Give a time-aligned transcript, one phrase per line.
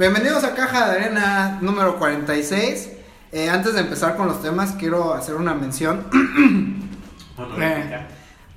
[0.00, 2.88] Bienvenidos a Caja de Arena número 46.
[3.32, 6.06] Eh, antes de empezar con los temas, quiero hacer una mención.
[7.58, 8.06] Eh,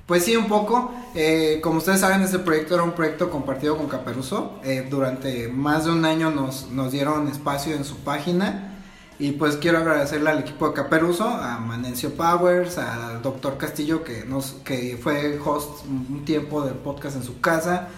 [0.06, 0.94] pues sí, un poco.
[1.14, 4.58] Eh, como ustedes saben, este proyecto era un proyecto compartido con Caperuso.
[4.62, 8.78] Eh, durante más de un año nos, nos dieron espacio en su página.
[9.18, 14.24] Y pues quiero agradecerle al equipo de Caperuso, a Manencio Powers, al doctor Castillo, que,
[14.24, 17.88] nos, que fue host un tiempo del podcast en su casa.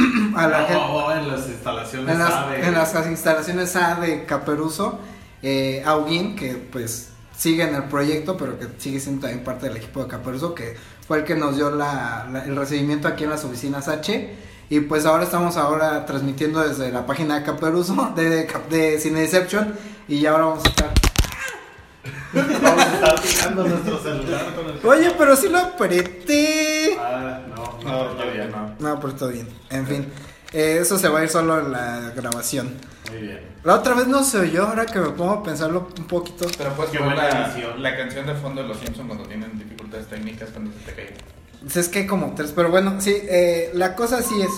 [0.36, 2.66] a la No, gente- oh, en las instalaciones en las, AVE.
[2.66, 4.98] en las instalaciones A de Caperuso,
[5.42, 5.82] eh,
[6.36, 10.08] que pues sigue en el proyecto, pero que sigue siendo también parte del equipo de
[10.08, 13.88] Caperuso, que fue el que nos dio la- la- el recibimiento aquí en las oficinas
[13.88, 14.34] H.
[14.72, 19.74] Y pues ahora estamos ahora transmitiendo desde la página de Caperuso, de, Cap- de Cineception,
[20.06, 20.90] y ya ahora vamos a estar...
[22.32, 24.86] Vamos a estar tirando nuestro celular con el.
[24.86, 26.96] Oye, pero sí lo apreté.
[26.98, 28.74] Ah, no, no, todavía no.
[28.78, 29.48] No, pero todo bien.
[29.70, 30.06] En fin,
[30.52, 32.74] eh, eso se va a ir solo en la grabación.
[33.10, 33.40] Muy bien.
[33.64, 36.46] La otra vez no se oyó, ahora que me pongo a pensarlo un poquito.
[36.56, 37.82] Pero puedes Qué buena la, edición.
[37.82, 41.14] la canción de fondo de los Simpsons cuando tienen dificultades técnicas cuando se te cae.
[41.62, 44.50] Pues Es que hay como tres, pero bueno, sí, eh, la cosa así es.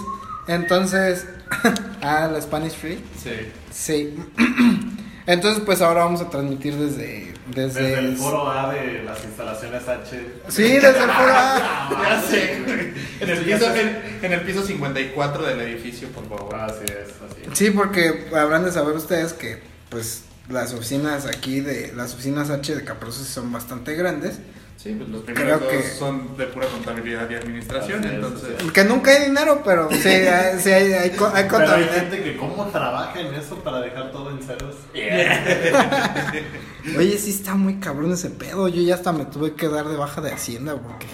[0.47, 1.27] Entonces,
[2.03, 3.03] ah, la Spanish Free.
[3.21, 3.53] Sí.
[3.73, 4.17] Sí.
[5.27, 7.33] Entonces, pues ahora vamos a transmitir desde.
[7.47, 10.27] Desde, Desde el foro A de las instalaciones H.
[10.49, 11.91] Sí, desde el foro A.
[12.03, 12.93] Ya sé, güey.
[13.21, 16.55] En el, piso, en, en el piso 54 del edificio, por favor.
[16.55, 17.59] Así es, así es.
[17.59, 21.93] Sí, porque habrán de saber ustedes que, pues, las oficinas aquí de.
[21.95, 24.39] Las oficinas H de Caproso son bastante grandes.
[24.83, 28.51] Sí, pues los primeros Creo dos que- son de pura contabilidad y administración, es, entonces...
[28.73, 31.95] Que nunca hay dinero, pero sí, hay, sí hay, hay, co- hay Pero hay contabilidad.
[31.95, 34.75] gente que cómo trabaja en eso para dejar todo en ceros.
[36.99, 38.67] Oye, sí está muy cabrón ese pedo.
[38.69, 41.07] Yo ya hasta me tuve que dar de baja de Hacienda porque.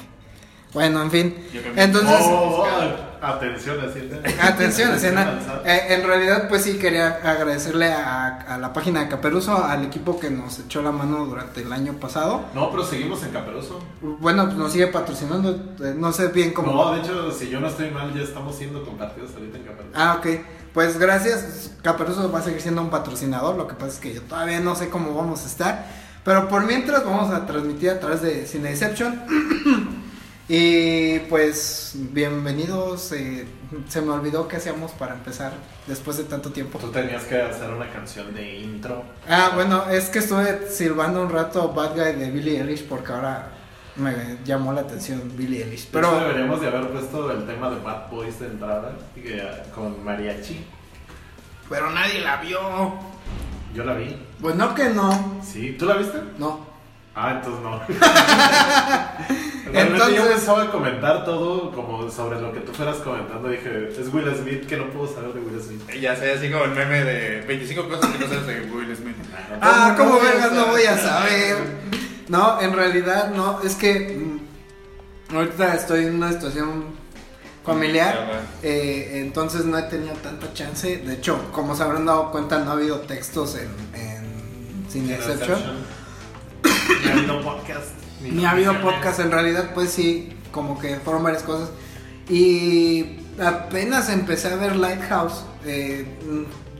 [0.78, 1.34] Bueno, en fin.
[1.74, 4.08] Entonces, Oh, oh, atención, así.
[4.40, 5.62] atención, Hacienda.
[5.64, 10.20] Eh, en realidad, pues sí, quería agradecerle a, a la página de Caperuso, al equipo
[10.20, 12.44] que nos echó la mano durante el año pasado.
[12.54, 13.80] No, pero seguimos en Caperuso.
[14.20, 15.50] Bueno, pues nos sigue patrocinando.
[15.84, 16.72] eh, No sé bien cómo.
[16.72, 19.92] No, de hecho, si yo no estoy mal, ya estamos siendo compartidos ahorita en Caperuso.
[19.96, 20.26] Ah, ok.
[20.72, 21.72] Pues gracias.
[21.82, 23.56] Caperuso va a seguir siendo un patrocinador.
[23.56, 25.86] Lo que pasa es que yo todavía no sé cómo vamos a estar.
[26.24, 29.24] Pero por mientras vamos a transmitir a través de Cineception.
[30.48, 33.12] y pues bienvenidos.
[33.12, 33.46] eh,
[33.88, 35.52] se me olvidó qué hacíamos para empezar
[35.86, 36.78] después de tanto tiempo.
[36.78, 39.04] Tú tenías que hacer una canción de intro.
[39.28, 43.50] Ah, bueno, es que estuve silbando un rato Bad Guy de Billie Eilish porque ahora
[43.96, 45.88] me llamó la atención Billie Eilish.
[45.92, 48.92] Pero Pero deberíamos de haber puesto el tema de Bad Boys de entrada
[49.74, 50.64] con mariachi.
[51.68, 52.58] pero nadie la vio.
[53.74, 54.16] Yo la vi.
[54.40, 55.40] Pues no que no.
[55.44, 56.18] Sí, ¿tú la viste?
[56.38, 56.66] No.
[57.14, 57.80] Ah, entonces no.
[59.98, 63.48] Realmente yo Entonces- pensaba comentar todo como sobre lo que tú fueras comentando.
[63.48, 66.00] Dije, es Will Smith, que no puedo saber de Will Smith.
[66.00, 69.16] Ya sé, así como el meme de 25 cosas que no sabes de Will Smith.
[69.60, 70.70] Ah, ¿Cómo ¿cómo no voy a vergas no saber?
[70.72, 71.56] voy a saber?
[72.28, 74.16] No, en realidad no, es que
[75.30, 76.84] mm, ahorita estoy en una situación
[77.64, 80.98] familiar, eh, entonces no he tenido tanta chance.
[80.98, 85.58] De hecho, como se habrán dado cuenta, no ha habido textos en, en Cineception.
[87.04, 87.88] Ni ha habido podcast.
[88.22, 88.82] Ni ha habido transmisiones.
[88.82, 91.70] podcast, en realidad, pues sí, como que fueron varias cosas.
[92.28, 95.44] Y apenas empecé a ver Lighthouse.
[95.64, 96.06] eh,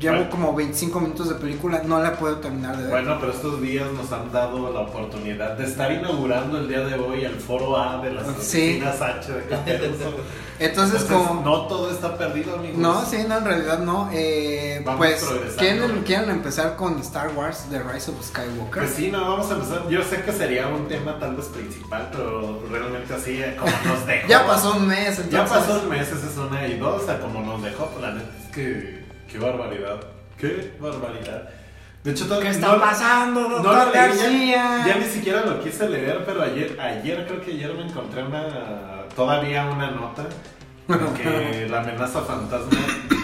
[0.00, 0.30] llevo Bueno.
[0.30, 2.90] como 25 minutos de película, no la puedo terminar de ver.
[2.90, 6.94] Bueno, pero estos días nos han dado la oportunidad de estar inaugurando el día de
[6.94, 8.80] hoy el foro A de las Sí.
[8.80, 10.14] oficinas H de Caperuso.
[10.60, 11.40] Entonces, como...
[11.44, 12.78] no todo está perdido, amigos.
[12.78, 14.08] No, sí, no, en realidad no.
[14.12, 15.24] Eh, Vamos pues.
[15.56, 18.82] ¿quieren, ¿quieren empezar con Star Wars The Rise of Skywalker?
[18.82, 19.88] Pues sí, no, vamos a empezar.
[19.88, 24.04] Yo sé que sería un tema tal vez principal, pero realmente así, eh, como nos
[24.04, 24.26] dejó.
[24.28, 25.30] ya pasó un mes, entonces.
[25.32, 28.02] Ya pasó un mes, esa es una y dos, o sea, como nos dejó, pues
[28.02, 29.07] la neta es que.
[29.30, 30.00] Qué barbaridad.
[30.38, 31.48] Qué barbaridad.
[32.04, 34.78] De hecho, ¿Qué todavía está no- pasando, no doctor lo leí, García?
[34.86, 38.22] Ya, ya ni siquiera lo quise leer, pero ayer, ayer creo que ayer me encontré
[38.22, 40.24] una todavía una nota
[41.16, 42.78] que la amenaza fantasma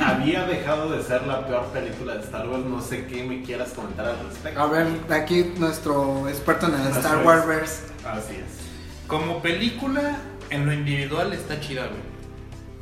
[0.05, 2.64] había dejado de ser la peor película de Star Wars.
[2.64, 4.61] No sé qué me quieras comentar al respecto.
[4.61, 7.25] A ver, aquí nuestro experto en el Así Star.
[7.25, 7.82] Wars.
[8.05, 9.06] Así es.
[9.06, 10.17] Como película,
[10.50, 12.13] en lo individual está chida, güey.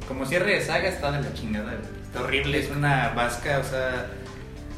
[0.08, 2.02] Como cierre de saga está de la chingada, güey.
[2.04, 4.06] Está horrible, es una vasca, o sea...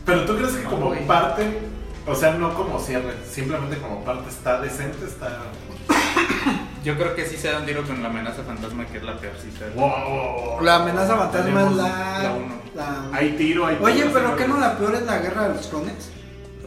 [0.06, 1.06] Pero tú crees que No, como güey.
[1.06, 1.58] parte,
[2.06, 5.38] o sea, no como cierre, simplemente como parte está decente, está.
[6.84, 9.16] Yo creo que sí se da un tiro con la amenaza fantasma, que es la
[9.16, 9.64] peorcita.
[9.74, 10.60] Wow.
[10.62, 12.18] La amenaza fantasma es la...
[12.22, 12.54] la uno.
[12.74, 15.48] la- Hay tiro, hay Oye, tiro, pero sí, ¿qué no la peor es la guerra
[15.48, 16.10] de los clones?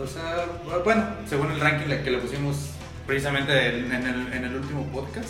[0.01, 0.45] O sea,
[0.83, 2.69] bueno, según el ranking que le pusimos
[3.06, 5.30] precisamente en en el, en el último podcast.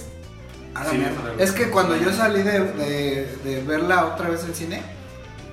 [0.78, 1.22] A la Sí, mierda.
[1.22, 4.82] para- es que cuando yo salí de, de, de verla otra vez en cine,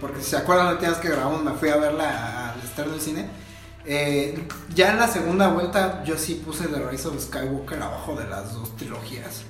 [0.00, 3.00] porque si se acuerdan la última que grabamos me fui a verla al estreno del
[3.00, 3.28] cine.
[3.86, 8.26] Eh, ya en la segunda vuelta yo sí puse The Rise of Skywalker abajo de
[8.28, 9.42] las dos trilogías.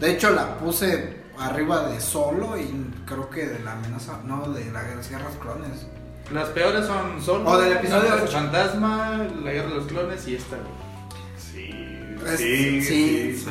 [0.00, 2.70] De hecho la puse arriba de Solo y
[3.06, 5.86] creo que de la amenaza, no, de la de las guerras clones.
[6.32, 8.32] Las peores son Solo, O del episodio ocho.
[8.32, 10.56] Fantasma, La Guerra de los Clones y esta.
[10.56, 11.38] güey.
[11.38, 13.44] Sí, Es- sí, sí, sí.
[13.44, 13.50] sí.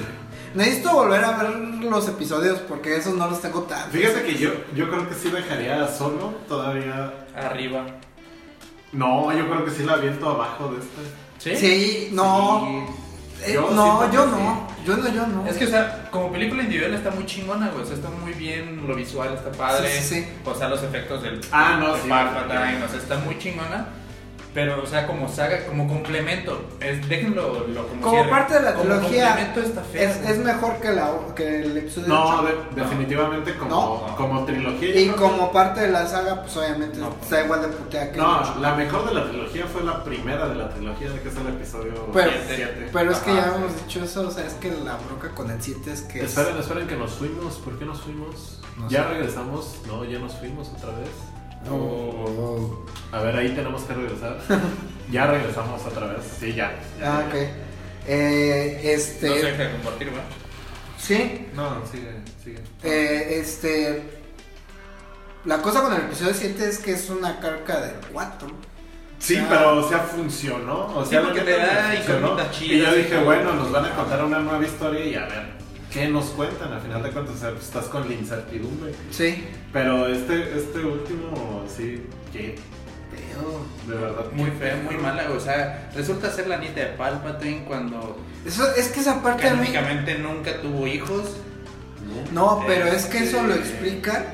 [0.57, 3.91] Necesito volver a ver los episodios porque esos no los tengo tan.
[3.91, 7.13] Fíjate que yo, yo creo que sí dejaría solo todavía.
[7.35, 7.85] Arriba.
[8.91, 11.55] No, yo creo que sí la aviento abajo de este.
[11.55, 11.55] ¿Sí?
[11.55, 12.87] Sí, no.
[13.45, 14.67] Eh, Yo no, sí, yo no.
[14.83, 15.45] Yo no, yo no.
[15.45, 17.83] Es que, o sea, como película individual está muy chingona, güey.
[17.83, 19.91] O sea, está muy bien, lo visual está padre.
[19.91, 20.27] Sí, sí, sí.
[20.43, 21.39] O sea, los efectos del.
[21.51, 22.09] Ah, no, de sí.
[22.09, 23.89] Palpatine, o sea, está muy chingona.
[24.57, 26.59] Pero, o sea, como saga, como complemento.
[26.79, 30.09] Es, déjenlo lo, como Como parte de la Como trilogía, complemento está feo.
[30.09, 32.43] es, es mejor que, la, que el episodio No, 8.
[32.73, 33.69] de- definitivamente como,
[34.07, 34.15] No.
[34.15, 34.99] como trilogía.
[34.99, 37.15] Y que- como parte de la saga, pues obviamente No.
[37.21, 40.47] está igual de putea que el No, la mejor de la trilogía fue la primera
[40.49, 42.89] de la trilogía, que es el episodio Pero- 7.
[42.91, 43.55] Pero es que Ajá, ya sí.
[43.57, 46.23] hemos dicho eso, o sea, es que la bronca con el 7 es que.
[46.23, 47.57] es- Esperen, esperen que nos fuimos.
[47.57, 48.59] ¿Por qué nos fuimos?
[48.75, 49.09] No ya sé.
[49.09, 49.75] regresamos.
[49.85, 51.09] No, ya nos fuimos otra vez.
[51.69, 52.85] Oh.
[53.11, 54.37] A ver, ahí tenemos que regresar.
[55.11, 56.19] ya regresamos otra vez.
[56.39, 56.73] Sí, ya.
[57.03, 57.35] Ah, ok.
[58.07, 59.29] Eh, este.
[59.29, 60.21] No se deja de compartir, güey.
[60.97, 62.11] Sí, No, sigue,
[62.43, 62.59] sigue.
[62.83, 64.03] eh, este.
[65.45, 68.47] La cosa con el episodio 7 es que es una carga del 4.
[69.19, 70.87] Sí, O sea, pero o sea, funcionó.
[70.97, 73.95] O Sí, sea, porque la te da Y chidas, yo dije, bueno, nos van a
[73.95, 75.56] contar una nueva historia y a ver,
[75.91, 76.73] ¿qué nos cuentan?
[76.73, 78.93] Al final de cuentas, o sea, pues, estás con la incertidumbre.
[79.11, 79.45] Sí.
[79.73, 82.55] Pero este, este último, sí, qué
[83.11, 83.65] Pero.
[83.87, 84.25] de verdad.
[84.33, 85.29] Muy fea, muy mala.
[85.31, 89.53] O sea, resulta ser la nieta de Palpatine cuando Eso, es que esa parte a
[89.53, 89.67] mí.
[89.67, 91.37] canónicamente nunca tuvo hijos.
[92.31, 94.25] No, pero es que eso lo Este- explica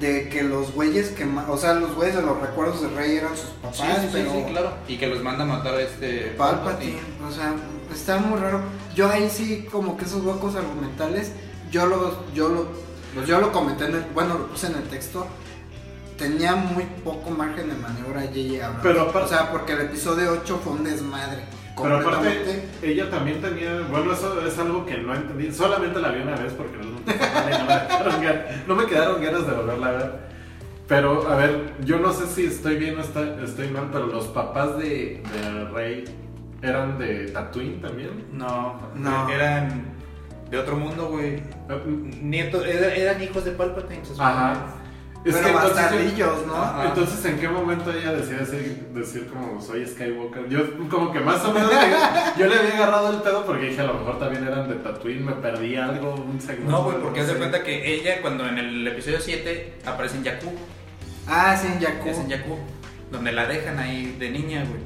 [0.00, 1.24] de que los güeyes que.
[1.48, 4.08] O sea, los güeyes de los recuerdos del rey eran sus papás, Sí, sí, sí,
[4.12, 4.32] pero.
[4.32, 4.72] sí, claro.
[4.86, 6.98] Y que los manda a matar a este Palpatine,
[7.28, 7.54] o sea,
[7.92, 8.60] está muy raro.
[8.94, 11.32] Yo ahí sí, como que esos huecos argumentales,
[11.70, 12.68] yo lo, yo lo,
[13.14, 15.26] pues yo lo comenté en el, bueno, lo puse en el texto.
[16.16, 18.56] Tenía muy poco margen de maniobra J.J.
[18.66, 18.82] Abrams.
[18.82, 21.44] Pero aparte- o sea, porque el episodio 8 fue un desmadre.
[21.82, 26.22] Pero aparte, ella también tenía, bueno, eso es algo que no entendí, solamente la vi
[26.22, 29.92] una vez porque no, no me, quedaron gan- no me quedaron ganas de volverla a
[29.92, 30.28] ver.
[30.88, 34.26] Pero, a ver, yo no sé si estoy bien o está- estoy mal, pero los
[34.28, 36.04] papás de, de Rey
[36.62, 38.24] eran de Tatooine también.
[38.32, 39.28] No, No.
[39.28, 39.84] eran
[40.50, 41.42] de otro mundo, güey.
[42.22, 44.00] Nietos, era- eran hijos de Palpatine.
[44.18, 44.76] Ajá.
[45.24, 45.52] Es Pero que
[46.46, 46.54] ¿no?
[46.56, 46.84] Ajá.
[46.88, 50.48] entonces, ¿en qué momento ella decía decir, decir como soy Skywalker?
[50.48, 53.80] Yo como que más o menos le- yo le había agarrado el pedo porque dije
[53.80, 56.70] a lo mejor también eran de Tatooine, me perdí algo, un segmento.
[56.70, 60.24] No, güey, porque haz de cuenta que ella, cuando en el episodio 7 aparece en
[60.24, 60.52] Jakku,
[61.26, 62.08] Ah, sí, en Jakku.
[62.08, 62.56] es en Jakku,
[63.10, 64.80] donde la dejan ahí de niña, güey.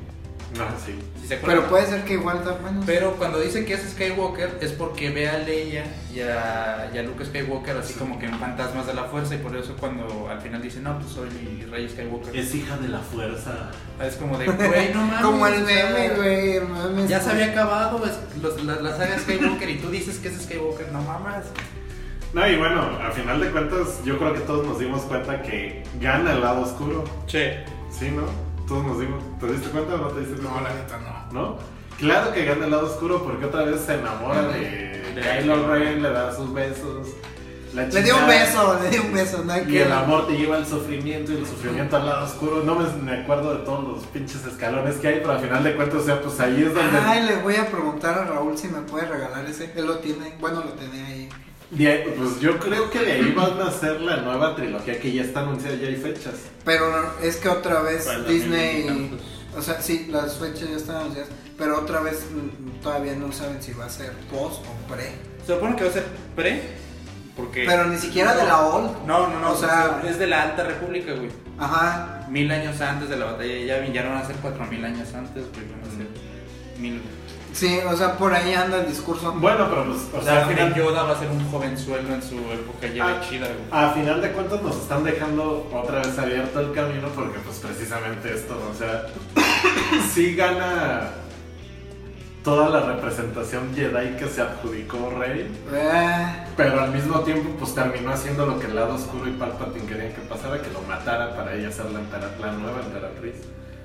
[0.56, 0.98] No, sí.
[1.20, 1.36] ¿Sí se?
[1.36, 2.82] Pero puede ser que igual está bueno.
[2.84, 7.02] Pero cuando dice que es Skywalker es porque ve a Leia y a, y a
[7.02, 10.40] Luke Skywalker así como que en fantasmas de la fuerza y por eso cuando al
[10.42, 11.28] final dice no, pues soy
[11.70, 12.36] Rey Skywalker.
[12.36, 13.70] Es hija de la fuerza.
[14.04, 15.22] Es como de, güey, no mames.
[15.22, 16.60] Como el meme, güey.
[16.60, 20.28] meme Ya se había acabado es- los- la, la saga Skywalker y tú dices que
[20.28, 21.44] es Skywalker, no mamas.
[22.34, 25.82] No, y bueno, a final de cuentas, yo creo que todos nos dimos cuenta que
[26.00, 27.04] gana el lado oscuro.
[27.26, 27.64] Che.
[27.90, 28.22] ¿Sí, no?
[28.68, 29.22] Todos nos dimos.
[29.40, 30.50] ¿Te diste cuenta o no te diste cuenta?
[30.52, 30.98] No, la neta
[31.32, 31.40] no.
[31.40, 31.58] ¿No?
[31.98, 36.02] Claro que gana el lado oscuro porque otra vez se enamora de De Kylo Ren,
[36.02, 37.08] le da sus besos.
[37.74, 39.82] la Le dio un beso, le dio un beso, no hay Y que.
[39.82, 42.62] el amor te lleva al sufrimiento y el sufrimiento al lado oscuro.
[42.64, 45.76] No me, me acuerdo de todos los pinches escalones que hay, pero al final de
[45.76, 46.98] cuentas, o sea, pues ahí es donde.
[46.98, 49.72] Ay, le voy a preguntar a Raúl si me puede regalar ese.
[49.76, 51.28] Él lo tiene, bueno, lo tenía ahí.
[51.72, 55.22] De pues yo creo que de ahí van a ser la nueva trilogía que ya
[55.22, 56.34] está anunciada, ya hay fechas.
[56.66, 58.82] Pero es que otra vez Disney.
[58.82, 59.26] 2020 tantos.
[59.56, 61.30] O sea, sí, las fechas ya están anunciadas.
[61.56, 62.24] Pero otra vez
[62.82, 65.12] todavía no saben si va a ser post o pre.
[65.46, 66.04] Se supone que va a ser
[66.36, 66.62] pre,
[67.36, 67.64] porque...
[67.66, 69.06] Pero ni siquiera de la old.
[69.06, 71.30] No, no, no, O sea- es de la Alta República, güey.
[71.58, 72.26] Ajá.
[72.28, 75.08] Mil años antes de la batalla, ya, ya no van a ser cuatro mil años
[75.14, 76.06] antes, güey, van a ser
[76.80, 77.00] mil...
[77.52, 79.32] Sí, o sea, por ahí anda el discurso.
[79.32, 82.14] Bueno, pero pues, o O sea, sea, al final, Yoda va a ser un jovenzuelo
[82.14, 83.20] en su época ya Ah.
[83.28, 83.58] chida, güey.
[83.70, 88.34] a final de cuentas nos están dejando otra vez abierto el camino porque pues precisamente
[88.34, 89.06] esto, o sea,
[90.14, 91.10] sí gana
[92.42, 98.12] toda la representación Jedi que se adjudicó Rey, Eh, pero al mismo tiempo pues terminó
[98.12, 101.54] haciendo lo que el lado oscuro y Palpatine querían que pasara, que lo matara para
[101.54, 102.00] ella ser la,
[102.40, 103.34] la nueva emperatriz.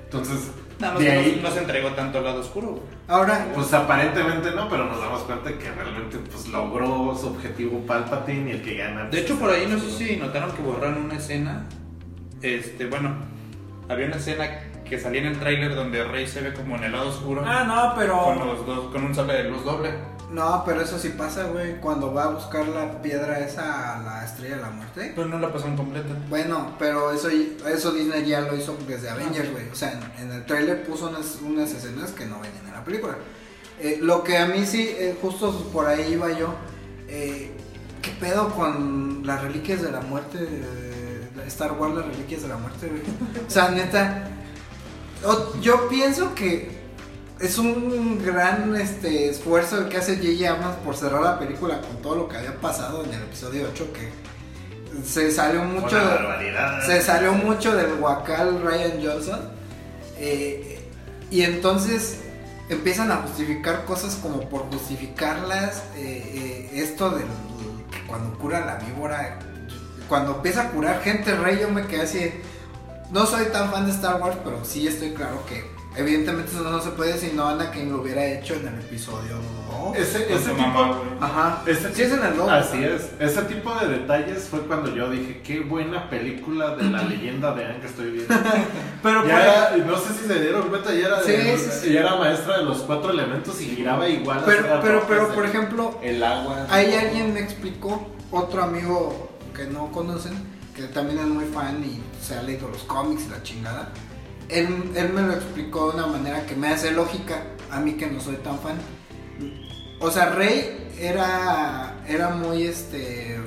[0.04, 2.82] Entonces, Nada más de que no- ahí, no, se entregó tanto al lado oscuro, güey.
[3.08, 8.50] ahora, pues aparentemente no, pero nos damos cuenta que realmente pues logró su objetivo Palpatine
[8.50, 9.04] y el que gana.
[9.04, 11.64] De pues, hecho, por ahí no lado sé si notaron que borraron una escena
[12.42, 13.16] Este, bueno,
[13.88, 14.46] había una escena
[14.88, 17.42] que salía en el tráiler donde Rey se ve como en el lado oscuro.
[17.44, 18.22] Ah, no, pero.
[18.22, 19.90] Con, los dos, con un sable de luz doble.
[20.30, 21.80] No, pero eso sí pasa, güey.
[21.80, 25.12] Cuando va a buscar la piedra esa a la estrella de la muerte.
[25.14, 26.14] Pero no la pasaron completa.
[26.28, 29.68] Bueno, pero eso, eso Disney ya lo hizo desde Avengers, güey.
[29.70, 32.84] O sea, en, en el tráiler puso unas, unas escenas que no venían en la
[32.84, 33.16] película.
[33.80, 36.54] Eh, lo que a mí sí, eh, justo por ahí iba yo.
[37.08, 37.52] Eh,
[38.02, 40.38] ¿Qué pedo con las reliquias de la muerte?
[41.46, 43.02] Star Wars, las reliquias de la muerte, güey.
[43.46, 44.28] O sea, neta.
[45.62, 46.77] Yo pienso que
[47.40, 50.50] es un gran este, esfuerzo el que hace J.J.
[50.50, 53.92] Abrams por cerrar la película con todo lo que había pasado en el episodio 8
[53.92, 54.08] que
[55.06, 55.96] se salió mucho
[56.84, 59.40] se salió mucho del guacal Ryan Johnson
[61.30, 62.18] y entonces
[62.68, 65.82] empiezan a justificar cosas como por justificarlas.
[65.96, 67.22] Eh, eh, esto de
[67.90, 69.38] que cuando cura la víbora,
[70.08, 72.32] cuando empieza a curar gente rey, yo me quedé así.
[73.10, 75.64] No soy tan fan de Star Wars, pero sí estoy claro que
[75.96, 79.36] Evidentemente eso no se puede si no Anakin lo hubiera hecho en el episodio
[79.94, 79.96] 2.
[79.96, 81.62] Ese, ese tipo, ajá.
[81.66, 82.48] Ese, sí es en el 2.
[82.48, 83.10] Así es.
[83.18, 87.64] Ese tipo de detalles fue cuando yo dije, qué buena película de la leyenda de
[87.64, 88.34] Anne que estoy viendo.
[89.02, 92.78] Pero ya no sé si se dieron cuenta, ya era, de, era maestra de los
[92.78, 94.42] cuatro elementos y giraba igual.
[94.44, 96.66] Pero, pero, pero por ejemplo, el agua.
[96.70, 100.32] Ahí alguien me explicó, otro amigo que no conocen,
[100.76, 103.92] que también es muy fan y se ha leído los cómics y la chingada
[104.48, 108.06] él, él, me lo explicó de una manera que me hace lógica, a mí que
[108.06, 108.78] no soy tan fan.
[110.00, 113.38] O sea, Rey era, era muy este,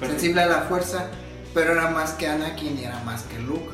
[0.00, 1.10] sensible a la fuerza,
[1.52, 3.68] pero era más que Anakin y era más que Luke.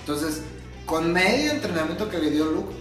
[0.00, 0.42] Entonces,
[0.84, 2.74] con medio entrenamiento que le dio Luke,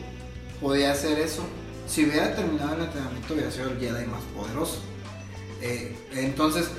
[0.61, 1.43] podía hacer eso.
[1.87, 4.79] Si hubiera terminado el entrenamiento, hubiera sido el Jedi más poderoso.
[5.61, 6.69] Eh, entonces,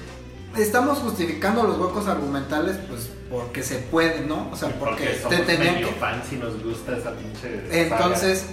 [0.58, 4.50] estamos justificando los huecos argumentales, pues porque se puede, ¿no?
[4.50, 5.86] O sea, porque, te tenían que...
[5.98, 7.62] fans y nos gusta esa pinche.
[7.70, 8.46] Entonces,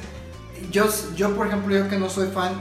[0.72, 2.53] yo, yo, por ejemplo, yo que no soy fan,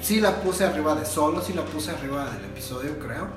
[0.00, 3.28] sí la puse arriba de Solo, sí la puse arriba del episodio, creo.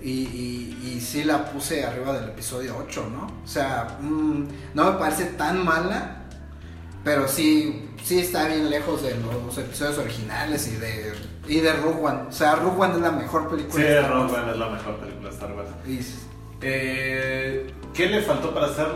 [0.00, 3.26] Y, y, y sí la puse arriba del episodio 8, ¿no?
[3.44, 6.24] O sea, mm, no me parece tan mala,
[7.02, 11.14] pero sí, sí está bien lejos de los episodios originales y de
[11.48, 12.20] y de Rogue One.
[12.28, 14.30] O sea, Rogue One es la mejor película sí, de Star Wars.
[14.30, 15.68] Rogue One es la mejor película de Star Wars.
[16.60, 18.86] Eh, ¿Qué le faltó para hacer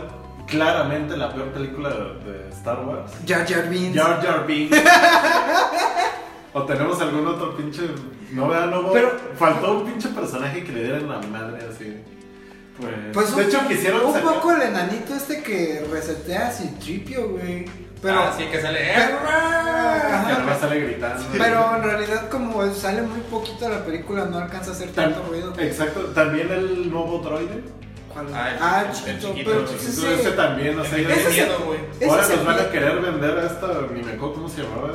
[0.47, 3.11] claramente la peor película de, Star Wars?
[3.25, 3.95] Jar Jar Binks.
[3.95, 4.77] Jar Jar Binks.
[6.53, 7.81] o tenemos algún otro pinche.
[8.31, 8.91] No vea, no.
[8.91, 11.97] Pero faltó un pinche personaje que le dieran la madre así.
[12.77, 17.65] Pues, pues de hecho quisieron un poco el enanito este que resetea sin tripio, güey.
[18.03, 18.79] Pero, ah, sí, que sale.
[18.93, 21.23] Pero, que sale gritando.
[21.31, 25.23] Pero en realidad, como sale muy poquito de la película, no alcanza a hacer tanto
[25.23, 25.53] ruido.
[25.57, 26.01] Exacto.
[26.13, 27.63] También el nuevo droide.
[28.15, 31.79] Ah, ah chiquito, pero chiquito, ese también, o sea, ese miedo, güey.
[32.07, 34.93] Ahora nos van a querer vender a esta, ni me acuerdo cómo se llamaba,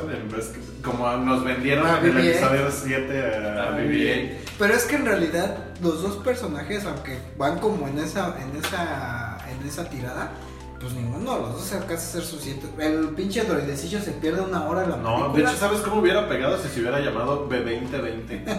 [0.81, 3.21] como nos vendieron en el episodio 7
[3.59, 4.29] a, BB-8.
[4.57, 9.37] Pero es que en realidad los dos personajes, aunque van como en esa, en esa,
[9.49, 10.31] en esa tirada,
[10.79, 12.67] pues ninguno de los dos se alcanza a ser suficiente.
[12.79, 16.01] El pinche droidecillo se pierde una hora en la no, No, de hecho, ¿sabes cómo
[16.01, 18.43] hubiera pegado si se hubiera llamado B2020?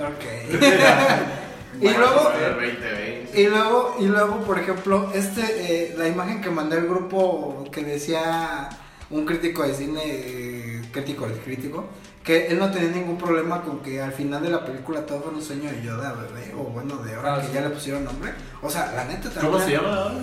[0.00, 0.24] ok.
[1.80, 2.32] y luego,
[3.34, 7.84] y luego, y luego, por ejemplo, este, eh, la imagen que mandé al grupo que
[7.84, 8.68] decía
[9.10, 11.88] un crítico de cine, eh, crítico del crítico,
[12.22, 15.32] que él no tenía ningún problema con que al final de la película todo fue
[15.32, 18.32] un sueño de Yoda, bebé, o bueno, de ahora ah, que ya le pusieron nombre.
[18.60, 19.52] O sea, la neta también.
[19.52, 20.14] ¿Cómo se llama ahora?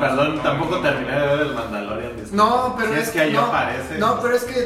[0.00, 2.12] Perdón, tampoco terminé de ver el Mandalorian.
[2.32, 3.98] No, pero es, que ahí no, aparece.
[3.98, 4.62] No, pero es que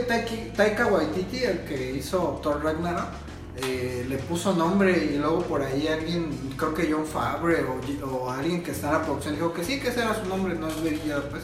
[0.56, 3.08] Taika Waititi, el que hizo Thor Ragnarok,
[3.56, 7.64] eh, le puso nombre y luego por ahí alguien, creo que John Fabre
[8.04, 10.54] o, alguien que está en la producción dijo que sí, que ese era su nombre,
[10.54, 11.42] no es Yoda, pues.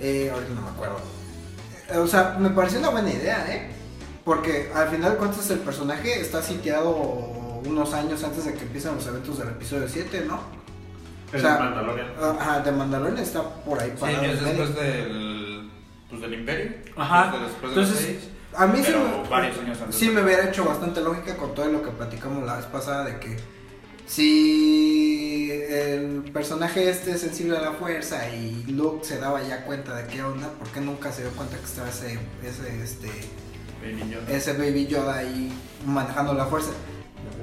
[0.00, 0.98] Eh, ahorita no me acuerdo.
[1.90, 3.75] Eh, o sea, me pareció una buena idea, ¿eh?
[4.26, 6.90] Porque al final de cuentas el personaje está sitiado
[7.64, 10.40] unos años antes de que empiecen los eventos del episodio 7, ¿no?
[11.30, 12.08] De Mandalorian.
[12.20, 14.18] Ajá, de Mandalorian está por ahí para.
[14.18, 15.70] Sí, es después del,
[16.10, 16.72] pues, del Imperio.
[16.96, 17.34] Ajá.
[17.62, 21.90] Entonces, a mí sí me, sí me hubiera hecho bastante lógica con todo lo que
[21.90, 23.36] platicamos la vez pasada de que
[24.08, 29.94] si el personaje este es sensible a la fuerza y Luke se daba ya cuenta
[29.94, 33.08] de qué onda, ¿por qué nunca se dio cuenta que estaba ese, ese, este,
[33.92, 34.30] baby Yoda.
[34.32, 35.52] ese Baby Yoda ahí
[35.86, 36.70] manejando la fuerza?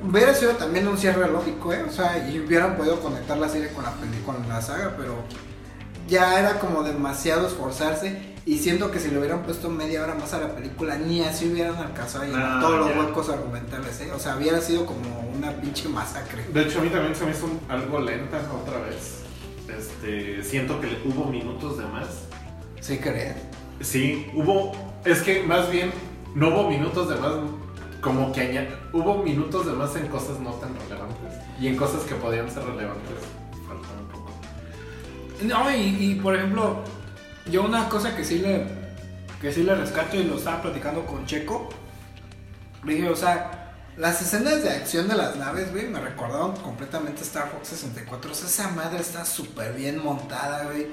[0.07, 1.83] Hubiera sido también un cierre lógico, ¿eh?
[1.87, 3.93] O sea, y hubieran podido conectar la serie con la,
[4.25, 5.15] con la saga, pero
[6.07, 10.33] ya era como demasiado esforzarse Y siento que si le hubieran puesto media hora más
[10.33, 12.99] a la película, ni así hubieran alcanzado a llenar No, todos los ya.
[12.99, 14.11] huecos argumentales, ¿eh?
[14.11, 16.43] O sea, hubiera sido como una pinche masacre.
[16.53, 19.19] De hecho, a mí también se me hizo algo lenta otra vez.
[19.69, 22.07] Este, siento que hubo minutos de más.
[22.81, 23.35] ¿Sí creen?
[23.79, 24.73] Sí, hubo.
[25.05, 25.91] Es que más bien
[26.35, 27.31] no hubo minutos de más.
[28.01, 31.33] Como que añad- hubo minutos de más en cosas no tan relevantes.
[31.59, 33.17] Y en cosas que podían ser relevantes.
[33.67, 34.31] Faltó un poco.
[35.43, 36.79] No, y, y, por ejemplo,
[37.49, 38.83] yo una cosa que sí le
[39.41, 41.67] que sí le rescato y lo estaba platicando con Checo,
[42.85, 47.49] dije, o sea, las escenas de acción de las naves, güey, me recordaron completamente Star
[47.51, 48.31] Fox 64.
[48.31, 50.87] O sea, esa madre está súper bien montada, güey.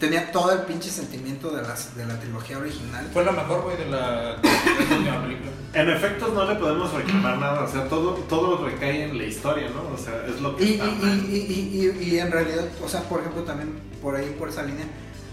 [0.00, 3.06] Tenía todo el pinche sentimiento de, las, de la trilogía original.
[3.12, 4.00] Fue lo mejor, güey, de la,
[4.32, 4.36] la
[4.96, 5.50] última película.
[5.74, 7.60] En efectos no le podemos reclamar nada.
[7.64, 9.94] O sea, todo, todo recae en la historia, ¿no?
[9.94, 11.24] O sea, es lo que Y, está y- mal.
[11.28, 14.62] y- y- y- y en realidad, o sea, por ejemplo, también por ahí, por esa
[14.62, 14.86] línea,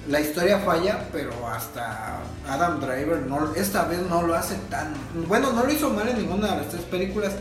[0.09, 4.93] la historia falla, pero hasta Adam Driver no, esta vez no lo hace tan...
[5.27, 7.33] Bueno, no lo hizo mal en ninguna de las tres películas,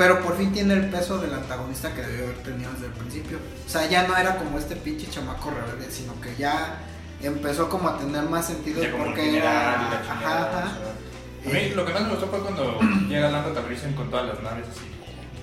[0.00, 3.36] pero por fin tiene el peso del antagonista que debió haber tenido desde el principio.
[3.66, 6.78] O sea, ya no era como este pinche chamaco rebelde, sino que ya
[7.22, 9.88] empezó como a tener más sentido Ya porque general era...
[9.88, 10.70] y la Ajá, chingada, ajá.
[10.72, 11.50] o sea.
[11.50, 12.80] A mí lo que más me gustó fue cuando
[13.10, 14.88] llega Lando Calrissian con todas las naves así.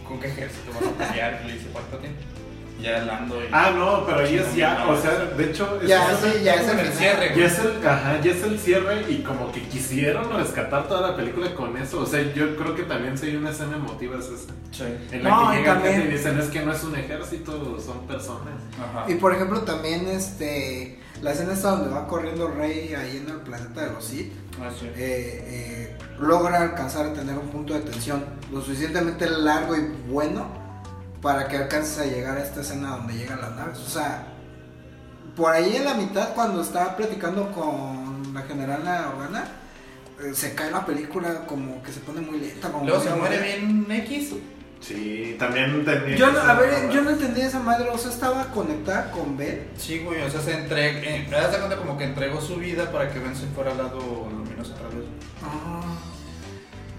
[0.03, 1.39] ¿Con qué ejército vas a pelear?
[1.43, 2.15] Y le dice, ¿cuánto tiene?
[2.81, 3.47] Ya Lando y...
[3.51, 4.85] Ah, no, pero ahí es ya.
[4.87, 5.79] O sea, de hecho.
[5.81, 7.45] es- Ya, es- sí, ya es como el cierre, Ya güey.
[7.45, 11.53] es, el, ajá, ya es el cierre y como que quisieron rescatar toda la película
[11.55, 12.01] con eso.
[12.01, 14.53] O sea, yo creo que también sería una escena emotiva es esa.
[14.71, 14.83] Sí.
[15.11, 16.95] En la No, y que llegan también- gente y dicen es que no es un
[16.95, 18.53] ejército, son personas.
[18.79, 19.09] Ajá.
[19.11, 23.37] Y por ejemplo también este la escena esta donde va corriendo Rey ahí en el
[23.41, 24.31] planeta de los Sith
[24.61, 24.85] Ah, sí.
[24.95, 30.47] eh, eh, logra alcanzar a tener un punto de tensión lo suficientemente largo y bueno
[31.21, 33.79] para que alcances a llegar a esta escena donde llegan las naves.
[33.79, 34.27] O sea,
[35.35, 39.45] por ahí en la mitad cuando estaba platicando con la general la Organa,
[40.19, 42.71] eh, se cae la película como que se pone muy lenta.
[42.71, 44.33] Como Luego se muere bien X.
[44.79, 46.15] Sí, también tenía.
[46.15, 49.67] Yo no, a ver, yo no entendía esa madre, o sea, estaba conectada con Ben.
[49.75, 50.99] Sí, güey, o sea, se entrega.
[50.99, 54.73] Eh, cuenta como que entregó su vida para que Ben se fuera al lado luminoso
[54.73, 55.05] otra vez.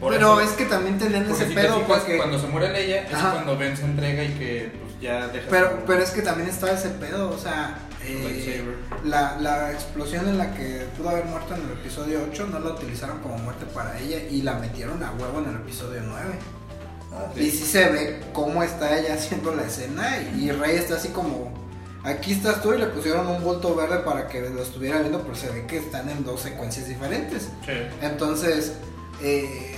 [0.00, 2.16] Por Pero eso- es que también tenían porque ese si te pedo fijas, porque...
[2.18, 3.32] Cuando se muere Leia es Ajá.
[3.32, 5.46] cuando Ben se entrega y que pues, ya deja.
[5.50, 8.62] Pero, pero es que también estaba ese pedo, o sea, eh,
[9.04, 12.70] la, la explosión en la que pudo haber muerto en el episodio 8 no la
[12.70, 16.30] utilizaron como muerte para ella y la metieron a huevo en el episodio 9.
[17.12, 17.50] Ah, Y sí.
[17.50, 21.52] sí se ve cómo está ella haciendo la escena y Rey está así como,
[22.04, 25.34] aquí estás tú y le pusieron un bulto verde para que lo estuviera viendo, pero
[25.34, 27.48] se ve que están en dos secuencias diferentes.
[27.66, 27.72] Sí.
[28.02, 28.74] Entonces,
[29.22, 29.74] eh,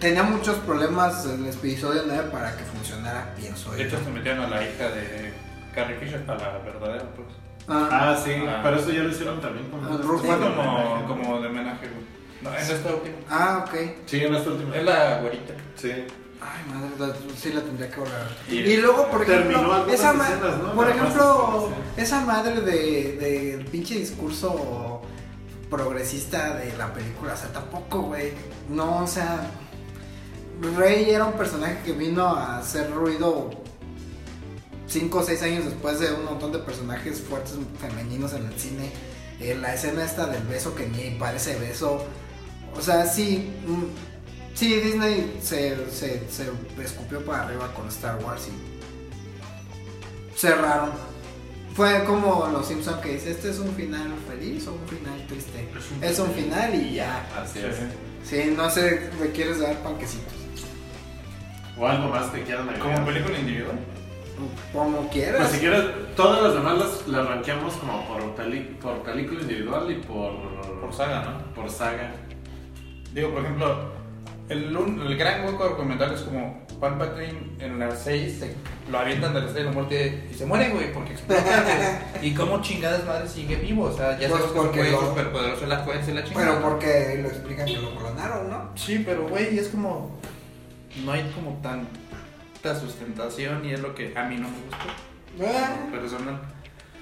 [0.00, 4.48] tenía muchos problemas el episodio 9 para que funcionara, pienso De hecho, se metieron a
[4.48, 5.32] la hija de
[5.74, 7.28] Carrie Fisher, a la verdadera, pues.
[7.68, 8.60] Ah, Ah, sí, Ah.
[8.62, 9.86] pero eso ya lo hicieron también como.
[9.86, 12.06] Ah, Ruth Sí, como, como de homenaje, güey.
[12.42, 13.16] No, en esta última.
[13.28, 13.74] ah, ok.
[14.06, 14.76] Sí, en esta última.
[14.76, 15.54] Es la güerita.
[15.74, 15.90] Sí.
[15.90, 18.28] Ay, madre, la- sí la tendría que borrar.
[18.48, 20.72] Y- Y, luego, por Terminó ejemplo, esa, ma- escenas, ¿no?
[20.74, 25.02] por ejemplo esa esa madre de, del pinche discurso
[25.70, 28.32] progresista de la película, o sea, tampoco, güey.
[28.68, 29.40] No, o sea,
[30.76, 33.50] Rey era un personaje que vino a hacer ruido
[34.86, 38.90] 5 o 6 años después de un montón de personajes fuertes femeninos en el cine.
[39.40, 42.04] Eh, la escena esta del beso que ni parece beso.
[42.76, 43.50] O sea, sí.
[43.66, 43.84] mm,
[44.54, 46.50] sí, Disney se, se, se
[46.82, 48.52] escupió para arriba con Star Wars y
[50.38, 50.90] cerraron.
[51.74, 55.68] Fue como los Simpsons que dice, este es un final feliz o un final triste.
[56.00, 57.28] Es un, final y ya.
[57.38, 57.66] Así Sí.
[57.66, 57.76] es.
[58.26, 60.32] Sí, no sé, me quieres dar panquecitos.
[61.78, 62.94] O algo más que quieran agregar.
[62.94, 63.78] Como película individual.
[64.72, 65.36] Como quieras.
[65.38, 65.82] Pues si quieres,
[66.14, 70.32] todas las demás las, las rankeamos como por, peli- por película individual y por,
[70.80, 71.54] Por saga, ¿no?
[71.54, 72.12] por saga.
[73.14, 73.92] Digo, por ejemplo,
[74.50, 78.54] el, el gran hueco argumental es como Palpatine en las 6 se-
[78.90, 81.42] lo avientan de la estrella de la muerte y se muere, güey, porque explota,
[82.20, 82.28] güey.
[82.30, 83.84] ¿Y cómo chingadas madre sigue vivo?
[83.84, 86.24] O sea, ya Pues sabes que porque güey lo- superpoderoso en la fuerza y la
[86.24, 86.46] chingada.
[86.46, 88.70] Pero porque lo explican que lo clonaron, ¿no?
[88.76, 90.18] Sí, pero güey, es como.
[91.04, 95.46] No hay como tanta sustentación y es lo que a mí no me gustó.
[95.58, 96.40] Ah, Personal.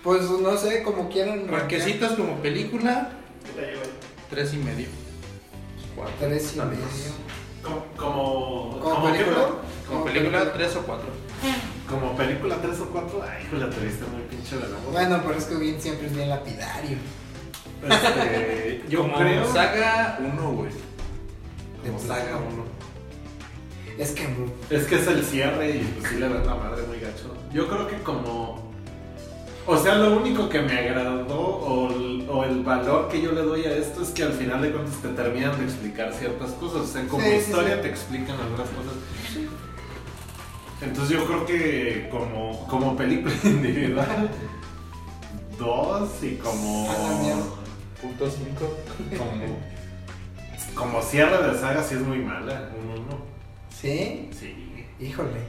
[0.02, 1.46] pues no sé, como quieran.
[1.48, 3.10] Ranquecitos como película,
[4.30, 4.88] tres y medio.
[5.94, 6.14] Cuatro.
[6.18, 6.70] Tres y medio.
[6.70, 7.14] vez.
[7.62, 9.48] Como, como, ¿Como película?
[9.88, 11.08] Como película, tres o cuatro.
[11.88, 14.90] Como película 3 o 4, ay, hijo, la tuviste muy pinche de nuevo.
[14.90, 16.96] Bueno, pero es que bien siempre es bien lapidario.
[17.82, 19.52] Este, yo como creo.
[19.52, 20.70] saga uno, güey.
[21.84, 22.64] como saga saga uno.
[23.98, 24.26] Es que
[24.70, 27.34] Es que es el cierre y pues sí le dan la madre muy gacho.
[27.52, 28.72] Yo creo que como.
[29.66, 33.40] O sea, lo único que me agradó o el, o el valor que yo le
[33.40, 36.82] doy a esto es que al final de cuentas te terminan de explicar ciertas cosas.
[36.82, 37.82] O sea, como Sí, historia sí.
[37.82, 38.92] te explican algunas cosas.
[40.82, 44.28] Entonces yo creo que como, como película individual,
[45.58, 46.90] dos y como...
[46.90, 47.42] A la mierda.
[48.02, 48.76] Punto 5.
[49.16, 49.56] como,
[50.74, 53.33] como cierre de saga sí es muy mala, un uno.
[53.84, 54.30] ¿Sí?
[54.38, 54.86] Sí.
[55.00, 55.40] Híjole.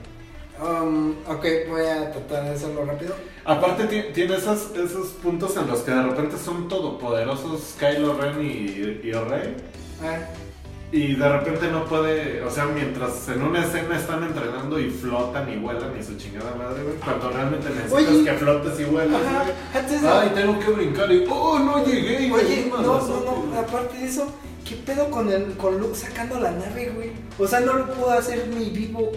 [0.62, 3.14] Um, ok, voy a tratar de hacerlo rápido.
[3.44, 8.42] Aparte ti- tiene esos, esos puntos en los que de repente son todopoderosos Kylo Ren
[8.42, 9.56] y, y Rey.
[10.02, 10.46] A ver.
[10.92, 15.52] Y de repente no puede, o sea, mientras en una escena están entrenando y flotan
[15.52, 18.24] y vuelan y su chingada madre, güey, cuando realmente necesitas Oye.
[18.24, 20.06] que flotes y vuelas, güey.
[20.08, 22.32] Ay, tengo que brincar y, oh, no llegué.
[22.32, 24.28] Oye, no, no, no, aparte de eso,
[24.68, 27.12] ¿qué pedo con el con Luke sacando la nave, güey?
[27.40, 29.12] O sea, no lo pudo hacer ni vivo.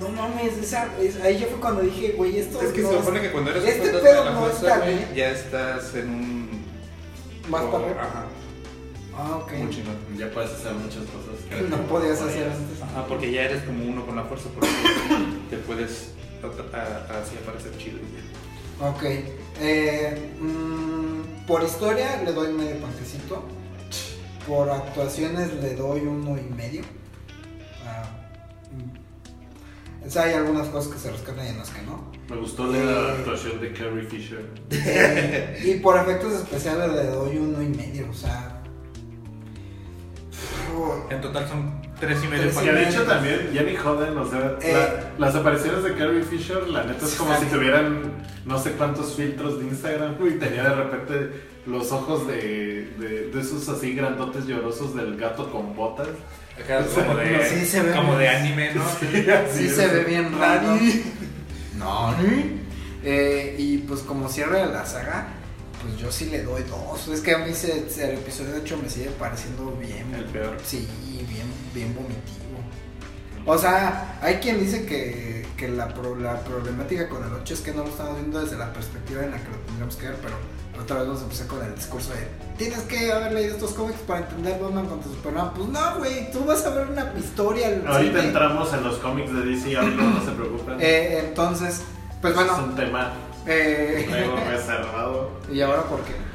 [0.00, 2.98] No mames, esa, es- ahí yo fue cuando dije, güey, esto Es que no se
[2.98, 5.14] supone que cuando eres un este fantasma pedo de la no fuerza, está güey, bien.
[5.14, 6.64] ya estás en un.
[7.48, 8.02] Más o- para arriba.
[8.02, 8.24] Ajá.
[9.18, 9.52] Ah, ok.
[9.54, 9.96] Muy chingón.
[10.18, 12.82] Ya puedes hacer muchas cosas que No podías hacer antes.
[12.82, 14.68] Ajá, porque ya eres como uno con la fuerza, porque
[15.50, 16.10] te puedes
[16.42, 17.96] así aparecer chido.
[17.96, 18.88] y ya.
[18.88, 19.02] Ok.
[19.60, 23.42] Eh, mm, por historia le doy medio panquecito.
[24.46, 26.82] Por actuaciones le doy uno y medio.
[27.84, 28.04] Ah,
[28.72, 30.06] mm.
[30.06, 32.04] O sea, hay algunas cosas que se rescatan y en las que no.
[32.28, 34.48] Me gustó la actuación de Carrie Fisher.
[34.70, 38.08] Eh, y por efectos especiales le doy uno y medio.
[38.08, 38.62] O sea.
[41.10, 44.28] En total son tres y medio Tres y de hecho también, ya ni joden, o
[44.28, 44.72] sea, Eh.
[45.18, 47.44] la- las apariciones de Carrie Fisher, la neta es como Sí.
[47.44, 48.12] si tuvieran
[48.44, 51.30] no sé cuántos filtros de Instagram y tenía de repente
[51.66, 56.08] los ojos de, de, de esos así grandotes llorosos del gato con botas.
[56.94, 58.82] Como de, Sí, se ve como de anime, ¿no?
[59.52, 60.78] Sí se ve bien raro.
[61.76, 62.14] No,
[63.04, 65.26] eh, y pues como cierre de la saga,
[65.82, 67.08] pues yo sí le doy dos.
[67.08, 70.14] Es que a mí se- se- el episodio 8 me sigue pareciendo bien.
[70.14, 70.56] El peor.
[70.64, 70.88] Sí,
[71.24, 72.60] bien, bien vomitivo.
[73.46, 77.60] O sea, hay quien dice que, que la, pro- la problemática con el 8 es
[77.60, 80.16] que no lo estamos viendo desde la perspectiva en la que lo tendríamos que ver,
[80.20, 80.34] pero
[80.82, 82.26] otra vez nos empecé con el discurso de
[82.58, 85.52] tienes que haber leído estos cómics para entender Batman contra Superman.
[85.54, 87.80] Pues no, güey, tú vas a ver una historia.
[87.86, 90.76] Ahorita entramos en los cómics de DC, ahorita no se preocupen.
[90.80, 91.82] Eh, entonces,
[92.20, 93.12] pues Es bueno, un tema
[93.46, 96.25] eh, luego reservado ¿y ahora por qué?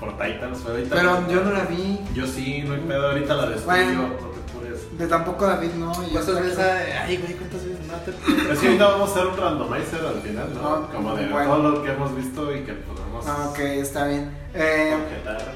[0.00, 0.58] Por Titans.
[0.62, 3.66] pero ahorita Pero yo no la vi, Yo sí, no hay pedo, ahorita la destruyo,
[3.84, 4.02] Bueno.
[4.02, 4.98] no te apures.
[4.98, 5.92] de tampoco David no.
[6.06, 6.58] y ¿Cuántas veces?
[6.58, 8.10] Ay, güey, ¿cuántas veces no te
[8.52, 10.68] Es que ahorita vamos a hacer un randomizer al final, ¿no?
[10.68, 11.50] Ah, Como de bueno.
[11.56, 14.30] todo lo que hemos visto y que podemos Ah, ok, está bien.
[14.54, 15.52] Eh, objetar.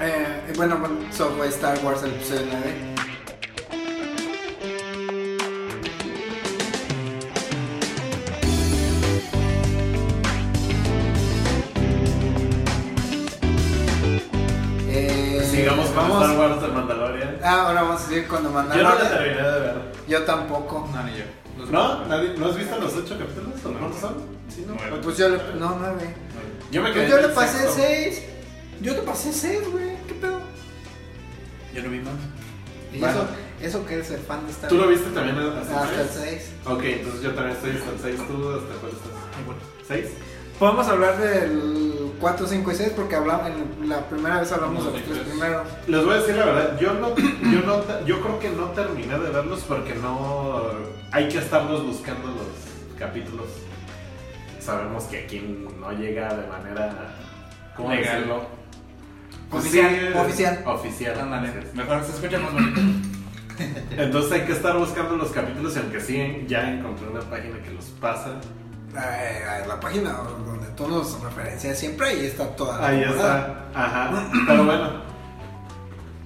[0.00, 2.74] eh, bueno, bueno, so fue Star Wars el episodio 9.
[15.98, 17.38] Vamos- Star Wars de Mandalorian.
[17.42, 19.08] Ah, ahora vamos a seguir con The Yo no la Mandalorian.
[19.10, 19.74] terminé de ver.
[20.08, 20.88] Yo tampoco.
[20.94, 21.24] No, ni yo.
[21.58, 22.04] Los- ¿No?
[22.06, 23.54] ¿Nadie- ¿No has visto los ocho capítulos?
[23.64, 24.14] ¿O cuántos son?
[24.48, 24.74] Sí, ¿no?
[24.78, 25.00] Nueve.
[25.02, 25.36] Pues yo le.
[25.58, 26.14] No, 9.
[26.70, 27.72] Yo me quedé Pues yo le pasé sexto.
[27.76, 28.22] 6.
[28.80, 29.96] Yo le pasé 6, güey.
[30.06, 30.40] ¿Qué pedo?
[31.74, 32.14] Yo no vi más.
[32.92, 33.14] Y Bueno.
[33.14, 33.26] eso,
[33.60, 34.94] eso que eres el fan de Star ¿Tú lo Wars.
[34.98, 36.20] viste también hasta Hasta el el 6?
[36.24, 36.52] 6.
[36.66, 38.16] Ok, entonces yo también estoy hasta el 6.
[38.28, 39.12] ¿Tú hasta cuál estás?
[39.36, 39.60] Ay, bueno.
[39.86, 40.06] ¿6?
[40.58, 44.92] Podemos hablar del 4, 5 y 6 porque hablamos, en la primera vez hablamos de
[44.92, 45.66] los tres primeros.
[45.86, 49.18] Les voy a decir la verdad, yo no, yo no, yo creo que no terminé
[49.18, 50.62] de verlos porque no
[51.12, 53.46] hay que estarlos buscando los capítulos.
[54.60, 57.14] Sabemos que aquí no llega de manera
[57.76, 58.14] ¿cómo Legal.
[58.16, 58.42] decirlo?
[59.50, 60.62] Oficial, Sí, oficial.
[60.66, 61.18] Oficial.
[61.20, 61.52] Ándale.
[61.74, 62.80] Mejor se escucha más bonito.
[63.96, 67.70] Entonces hay que estar buscando los capítulos y aunque sí ya encontré una página que
[67.70, 68.40] los pasa.
[68.96, 70.12] Eh, la página
[70.46, 73.66] donde tú nos referencias siempre ahí está toda la Ahí temporada.
[73.68, 73.84] está.
[73.84, 74.30] Ajá.
[74.46, 75.08] Pero bueno.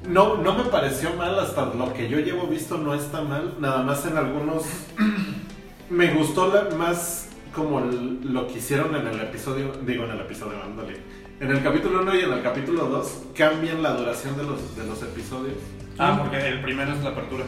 [0.09, 3.55] No, no me pareció mal, hasta lo que yo llevo visto no está mal.
[3.61, 4.65] Nada más en algunos.
[5.91, 9.73] Me gustó la- más como el- lo que hicieron en el episodio.
[9.85, 10.97] Digo, en el episodio, ándale.
[11.41, 14.85] En el capítulo 1 y en el capítulo 2 cambian la duración de los, de
[14.87, 15.57] los episodios.
[15.99, 17.45] Ah, porque el primero es la apertura.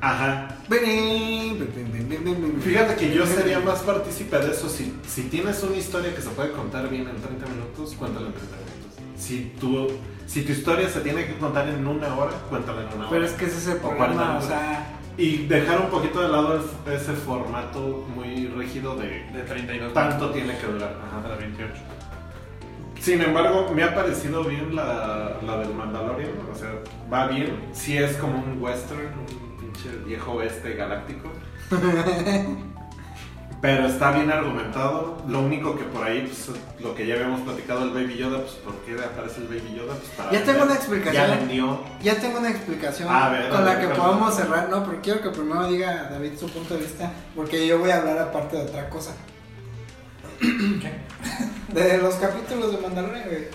[0.00, 0.48] Ajá.
[0.68, 2.62] Ven, ven, ven, ven, ven, ven.
[2.62, 4.68] Fíjate que yo sería más partícipe de eso.
[4.68, 8.32] Si, si tienes una historia que se puede contar bien en 30 minutos, cuéntala en
[8.34, 8.78] 30 minutos.
[9.16, 9.88] Si tu,
[10.26, 13.10] si tu historia se tiene que contar en una hora, cuéntala en una hora.
[13.10, 14.94] Pero es que ese es el O 40 problema, o sea.
[15.16, 16.54] Y dejar un poquito de lado
[16.86, 20.96] el- ese formato muy rígido de De 32 tanto tiene que durar.
[21.08, 21.20] Ajá.
[21.24, 21.72] Para 28.
[23.00, 26.30] Sin embargo, me ha parecido bien la, la del Mandalorian.
[26.52, 26.70] O sea,
[27.12, 27.58] va bien.
[27.72, 29.47] Sí es como un western, un
[29.78, 31.30] pinche viejo oeste galáctico.
[33.60, 35.20] Pero está bien argumentado.
[35.26, 38.52] Lo único que por ahí, pues, lo que ya habíamos platicado el Baby Yoda, pues,
[38.52, 39.94] ¿por qué aparece el Baby Yoda?
[39.94, 41.26] Pues, para Ya tengo una explicación.
[41.26, 41.80] Ya vendió.
[42.00, 44.06] Ya tengo una explicación A ver, con a la que perdón.
[44.06, 47.80] podamos cerrar, no, pero quiero que primero diga David su punto de vista, porque yo
[47.80, 49.16] voy a hablar aparte de otra cosa.
[51.68, 53.48] De los capítulos de Mandalorian, güey.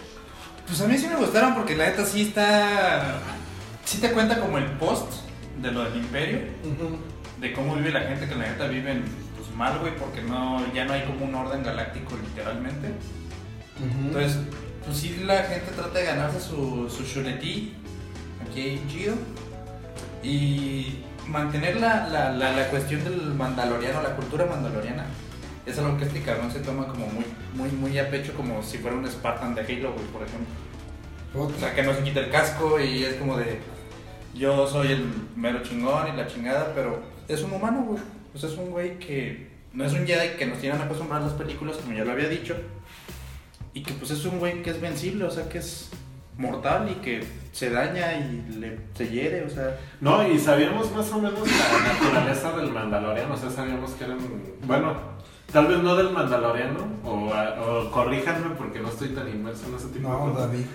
[0.67, 3.19] Pues a mí sí me gustaron porque la neta sí está.
[3.85, 5.23] Sí te cuenta como el post
[5.61, 6.39] de lo del imperio,
[7.39, 9.03] de cómo vive la gente que la neta viven
[9.37, 12.93] pues mal, güey, porque no, ya no hay como un orden galáctico literalmente.
[14.05, 14.39] Entonces,
[14.85, 17.73] pues sí la gente trata de ganarse su, su chuletí,
[18.47, 19.15] aquí chido,
[20.21, 25.05] y mantener la, la, la, la cuestión del mandaloriano, la cultura mandaloriana.
[25.65, 28.77] Es algo que este cabrón se toma como muy, muy, muy a pecho, como si
[28.79, 30.53] fuera un Spartan de Halo, güey, por ejemplo.
[31.35, 33.59] O sea, que no se quita el casco y es como de.
[34.33, 38.01] Yo soy el mero chingón y la chingada, pero es un humano, güey.
[38.33, 41.39] O sea, es un güey que no es un Jedi que nos tienen acostumbrados las
[41.39, 42.55] películas, como ya lo había dicho.
[43.73, 45.89] Y que pues es un güey que es vencible, o sea, que es
[46.37, 49.79] mortal y que se daña y le, se hiere, o sea.
[50.01, 54.17] No, y sabíamos más o menos la naturaleza del Mandaloriano, o sea, sabíamos que eran,
[54.65, 54.95] bueno,
[55.51, 59.87] tal vez no del Mandaloriano, o, o corríjanme porque no estoy tan inmerso en ese
[59.87, 60.47] tipo de No, cosas.
[60.49, 60.65] David.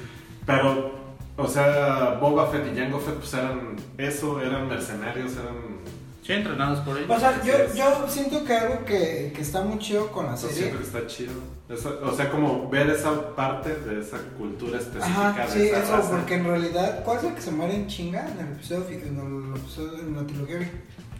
[0.46, 0.92] Pero,
[1.38, 5.78] o sea, Boba Fett y Jango Fett pues eran eso, eran mercenarios, eran...
[6.22, 7.08] Sí, entrenados por ellos.
[7.10, 10.56] O sea, yo, yo siento que algo que, que está muy chido con la serie.
[10.56, 11.32] siento que está chido.
[11.70, 15.82] Eso- o sea, como ver esa parte de esa cultura específica Ajá, de sí, esa
[15.84, 16.10] eso, raza.
[16.10, 18.94] porque en realidad, ¿cuál es el que se muere en chinga en el episodio, fi-
[19.08, 20.70] en el episodio, en la trilogía?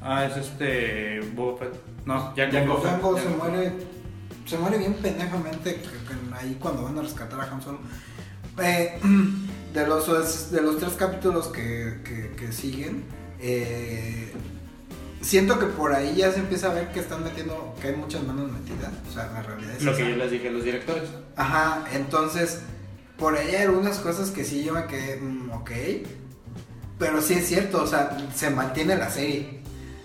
[0.02, 1.20] Ah, es este.
[1.34, 1.74] Boba Fett.
[2.04, 2.84] No, Jango Jango Fett.
[2.84, 3.36] Se Jango Fett.
[3.38, 3.72] muere,
[4.44, 5.80] se muere bien pendejamente
[6.38, 7.78] ahí cuando van a rescatar a Han Solo.
[8.60, 8.98] Eh,
[9.74, 13.04] de, los, de los tres capítulos que, que, que siguen,
[13.40, 14.32] eh,
[15.20, 18.22] siento que por ahí ya se empieza a ver que están metiendo, que hay muchas
[18.24, 18.90] manos metidas.
[19.08, 20.02] O sea, la realidad es Lo esa.
[20.02, 21.04] que yo les dije a los directores.
[21.36, 22.60] Ajá, entonces,
[23.18, 25.70] por ahí hay algunas cosas que sí yo me quedé, mm, ok.
[26.98, 29.60] Pero sí es cierto, o sea, se mantiene la serie.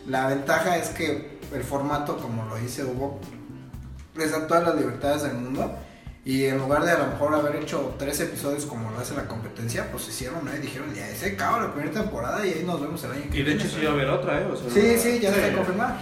[0.08, 3.20] La ventaja es que el formato, como lo dice Hugo,
[4.16, 5.76] les da todas las libertades del mundo.
[6.26, 9.28] Y en lugar de a lo mejor haber hecho tres episodios como lo hace la
[9.28, 12.80] competencia, pues hicieron ahí y dijeron, ya se acaba la primera temporada y ahí nos
[12.80, 13.62] vemos el año que Y de viene".
[13.64, 14.46] hecho sí va a haber otra, ¿eh?
[14.52, 15.40] O sea, Sí, sí, ya Sí.
[15.42, 15.96] está confirmado.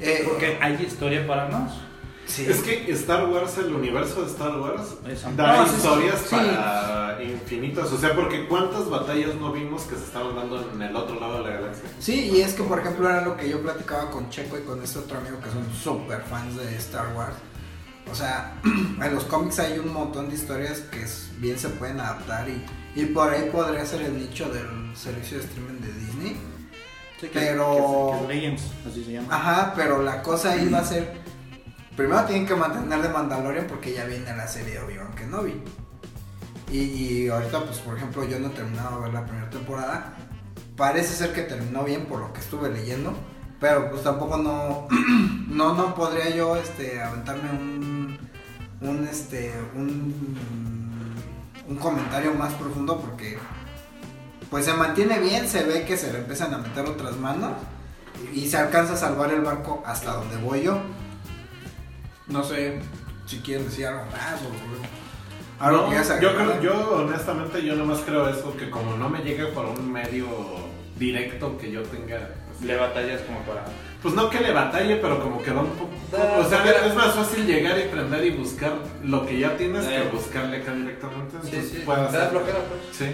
[0.00, 1.72] Eh, Porque hay historia para más.
[2.26, 2.44] sí.
[2.48, 4.96] Es que Star Wars, el universo de Star Wars,
[5.36, 6.34] da No, sí, historias sí.
[6.36, 7.92] para infinitas.
[7.92, 11.38] O sea, porque ¿cuántas batallas no vimos que se estaban dando en el otro lado
[11.44, 11.84] de la galaxia?
[12.00, 14.82] Sí, y es que por ejemplo era lo que yo platicaba con Checo y con
[14.82, 17.34] este otro amigo que son super fans de Star Wars.
[18.10, 21.04] O sea, en los cómics hay un montón de historias que
[21.38, 22.64] bien se pueden adaptar y,
[23.00, 24.66] y por ahí podría ser el nicho del
[24.96, 26.36] servicio de streaming de Disney.
[27.20, 29.34] Sí, Pero- Que, que es Legends, así se llama.
[29.34, 31.20] Ajá, pero la cosa ahí va a ser,
[31.96, 35.54] primero tienen que mantener de Mandalorian porque ya viene la serie de Obi-Wan Kenobi.
[36.70, 40.14] Y, y ahorita, pues por ejemplo, yo no he terminado de ver la primera temporada.
[40.76, 43.14] Parece ser que terminó bien por lo que estuve leyendo.
[43.58, 44.86] Pero pues tampoco no.
[45.48, 47.97] No, no podría yo este aventarme un.
[48.80, 49.52] Un este.
[49.74, 50.36] un.
[51.68, 53.38] un comentario más profundo porque.
[54.50, 57.52] Pues se mantiene bien, se ve que se le empiezan a meter otras manos.
[58.32, 60.78] Y se alcanza a salvar el barco hasta donde voy yo.
[62.26, 62.80] No sé
[63.26, 67.74] si quieren decir algo más o algo No, que ya yo, creo, yo honestamente yo
[67.74, 70.26] nomás creo eso, que como no me llega por un medio
[70.98, 72.30] directo que yo tenga...
[72.62, 73.64] Le batallas como para.
[74.02, 75.90] Pues no que le batalle, pero como que da un poco...
[76.12, 79.86] O sea, da- es más fácil llegar y prender y buscar lo que ya tienes
[79.86, 80.02] Eh.
[80.04, 81.36] que buscarle acá directamente.
[81.42, 82.96] Sí, entonces sí, da hacer- flojera, pues.
[82.96, 83.04] Sí,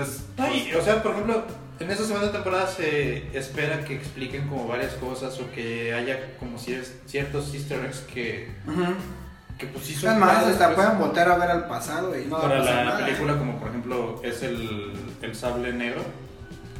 [0.00, 0.24] es...
[0.38, 1.44] No, y, o sea, por ejemplo,
[1.78, 6.58] en esta segunda temporada se espera que expliquen como varias cosas o que haya como
[6.58, 8.84] ciertos easter eggs que, Ujú.
[9.58, 12.36] que pues sí son más, hasta pues, pueden voltear a ver al pasado y no
[12.36, 13.04] va a para la nada, ¿eh?
[13.04, 16.02] película como por ejemplo es el, el sable negro.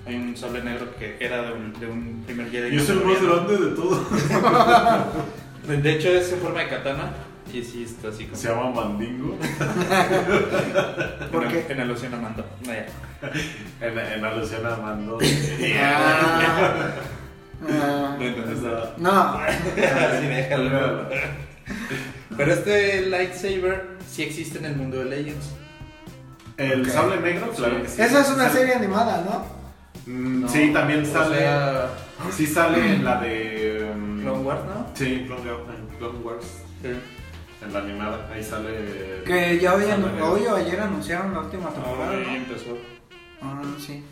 [0.07, 2.75] Hay un sable negro que era de un, de un primer Jedi.
[2.75, 4.01] Y es el más grande de todos.
[5.69, 7.13] De hecho es en forma de katana
[7.53, 8.37] y sí está así como...
[8.37, 9.37] Se llama Mandingo.
[11.31, 11.67] ¿Por en, qué?
[11.69, 12.45] en alusión a Mando.
[12.67, 12.87] No, ya.
[13.81, 15.19] En, en alusión a Mando.
[15.79, 16.91] Ah,
[17.69, 18.95] ah, No entendés nada.
[18.99, 19.41] no,
[20.21, 21.09] Sí, déjalo.
[22.37, 25.51] Pero este lightsaber sí existe en el mundo de Legends.
[26.57, 28.03] El sable negro, claro que sí.
[28.03, 29.60] esa es una serie animada, ¿no?
[30.11, 31.39] Mm, No, sí, también sale.
[31.39, 31.89] sea,
[32.33, 33.91] Sí sale en la de.
[33.95, 34.87] um, Clone Wars, ¿no?
[34.95, 36.47] Sí, Clone, en Clone Wars.
[36.83, 38.29] En la animada.
[38.33, 39.23] Ahí sale.
[39.25, 42.37] Que ya hoy, hoy o ayer anunciaron la última temporada, Ahora ahí ¿no?
[42.37, 42.77] empezó.
[43.43, 44.03] Ah, sí.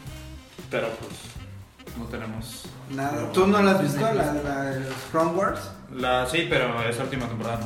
[0.71, 1.97] Pero pues.
[1.99, 2.65] no tenemos.
[2.91, 3.33] Nada.
[3.33, 5.71] ¿Tú no la has visto, la de la de los Clone Wars?
[5.95, 7.61] La, sí, pero esa última temporada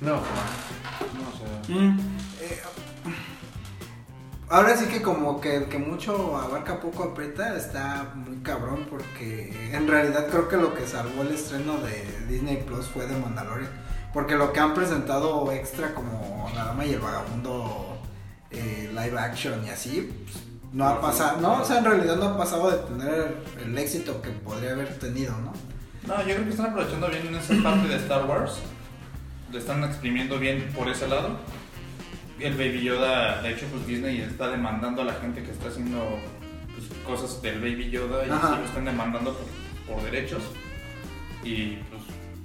[0.00, 0.10] no.
[0.10, 1.76] No, No, o sea.
[1.76, 2.13] Mm,
[4.54, 9.88] ahora sí que como que, que mucho abarca poco aprieta está muy cabrón porque en
[9.88, 13.70] realidad creo que lo que salvó el estreno de Disney Plus fue de Mandalorian
[14.12, 17.98] porque lo que han presentado extra como La Dama y el Vagabundo
[18.52, 21.56] eh, live action y así pues, no ha pasado, no.
[21.56, 24.96] no, o sea en realidad no ha pasado de tener el éxito que podría haber
[25.00, 25.52] tenido, ¿no?
[26.06, 28.58] No, yo creo que están aprovechando bien esa parte de Star Wars.
[29.50, 31.38] Le están exprimiendo bien por ese lado.
[32.40, 36.18] El Baby Yoda, de hecho, pues Disney está demandando a la gente que está haciendo
[36.74, 38.48] pues, cosas del Baby Yoda y Ajá.
[38.48, 39.34] sí lo están demandando
[39.86, 40.42] por, por derechos.
[41.44, 42.02] Y pues,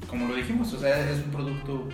[0.08, 1.90] como lo dijimos, o sea, es un producto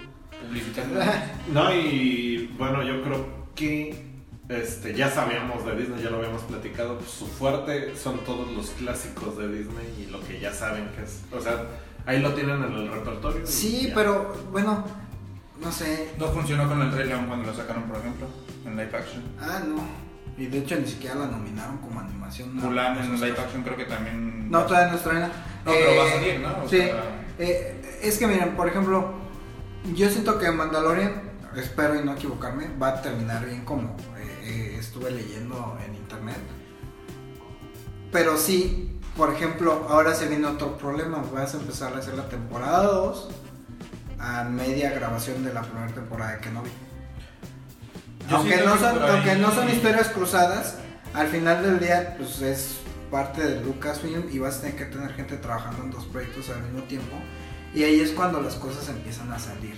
[0.45, 0.93] publicitario.
[1.53, 4.15] No, y bueno, yo creo que
[4.49, 8.69] este, ya sabíamos de Disney, ya lo habíamos platicado, pues, su fuerte son todos los
[8.71, 11.23] clásicos de Disney y lo que ya saben que es.
[11.31, 11.65] O sea,
[12.05, 13.45] ahí lo tienen en el repertorio.
[13.45, 13.95] Sí, ya.
[13.95, 14.85] pero bueno,
[15.61, 18.27] no sé, No funcionó con el Rey León cuando lo sacaron, por ejemplo,
[18.65, 19.23] en live action.
[19.39, 19.75] Ah, no.
[20.37, 22.55] Y de hecho ni siquiera la nominaron como animación.
[22.55, 22.63] ¿no?
[22.63, 24.49] Mulan en live action creo que también.
[24.51, 25.27] No, todavía no estrena.
[25.65, 26.63] No, pero Eh, va a salir, ¿no?
[26.63, 26.77] O sí.
[26.77, 29.13] sea- Eh, es que miren, por ejemplo,
[29.93, 31.21] yo siento que Mandalorian,
[31.55, 36.37] espero y no equivocarme, va a terminar bien como eh, eh, estuve leyendo en internet.
[38.11, 41.23] Pero sí, por ejemplo, ahora se viene otro problema.
[41.33, 43.29] Vas a empezar a hacer la temporada 2
[44.25, 46.71] a media grabación de la primera temporada de Kenobi.
[48.27, 50.77] Yo aunque no, son, aunque no son historias cruzadas,
[51.13, 52.77] al final del día pues es
[53.11, 56.63] parte de Lucasfilm y vas a tener que tener gente trabajando en dos proyectos al
[56.63, 57.15] mismo tiempo
[57.75, 59.75] y ahí es cuando las cosas empiezan a salir.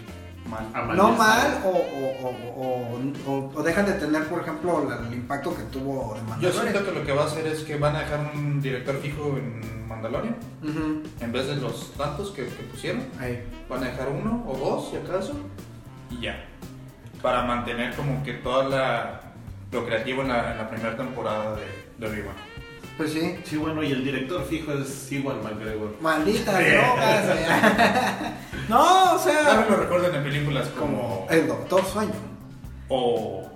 [0.50, 0.96] Mal.
[0.98, 5.56] No mal o, o, o, o- o dejan de tener, por ejemplo, la- el impacto
[5.56, 6.62] que tuvo de Yo Mandalorian.
[6.74, 9.36] siento que lo que va a hacer es que van a dejar un director fijo
[9.38, 10.36] en Mandalorian.
[11.20, 13.44] En vez de los tantos que, que pusieron, ahí.
[13.70, 15.34] van a dejar uno o dos, si acaso,
[16.12, 16.46] y ya.
[17.22, 19.22] Para mantener como que toda la
[19.72, 21.66] lo creativo en la, en la primera temporada de,
[21.98, 22.36] de Obi-Wan.
[22.96, 23.36] Pues sí.
[23.44, 25.96] Sí, bueno, y el director fijo es Iwan McGregor.
[26.02, 27.26] Malditas drogas.
[28.68, 31.28] No, o Tal vez sea, lo recuerden en películas como...
[31.30, 32.14] el Doctor Sueño.
[32.90, 33.50] O...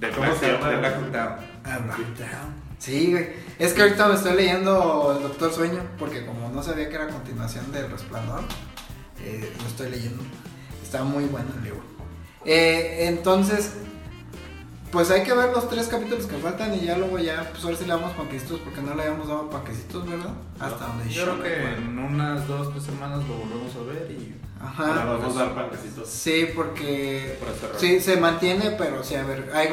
[0.00, 0.70] The ¿Cómo Black, se llama?
[0.70, 1.36] The Black Down.
[1.64, 2.62] Ah, Down.
[2.78, 3.28] Sí, güey.
[3.58, 7.06] Es que ahorita me estoy leyendo El Doctor Sueño, porque como no sabía que era
[7.08, 8.40] continuación del Resplandor,
[9.20, 10.22] eh, lo estoy leyendo.
[10.82, 11.82] Está muy bueno el libro.
[12.44, 13.74] Eh, entonces,
[14.92, 17.76] pues hay que ver los tres capítulos que faltan y ya luego ya, pues ahora
[17.76, 20.30] sí le damos panquecitos, porque no le habíamos dado panquecitos, ¿verdad?
[20.60, 24.36] Hasta donde Yo creo que en unas dos, tres semanas lo volvemos a ver y...
[24.64, 25.04] Ajá.
[25.04, 26.06] vamos a dar panquecitos.
[26.08, 27.36] Sí, porque
[27.78, 29.70] sí se mantiene, pero sí, a ver, hay-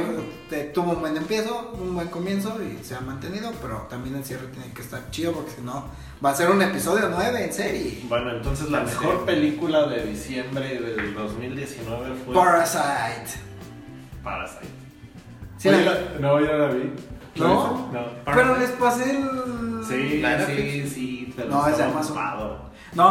[0.50, 4.24] te- tuvo un buen empiezo, un buen comienzo y se ha mantenido, pero también el
[4.26, 5.86] cierre tiene que estar chido porque si no
[6.26, 8.02] va a ser un episodio 9 en serie.
[8.10, 13.40] Bueno, entonces la mejor película de diciembre del 2019 fue Parasite.
[14.24, 14.79] Parasite.
[15.60, 16.94] Sí, Oye, la- la- no, yo no la vi.
[17.36, 17.90] ¿No?
[17.94, 18.06] No.
[18.26, 22.12] Pero les pasé el Sí, ¿La de sí, sí, pero No, es de Amazon.
[22.18, 22.58] ocupado.
[22.94, 23.06] No,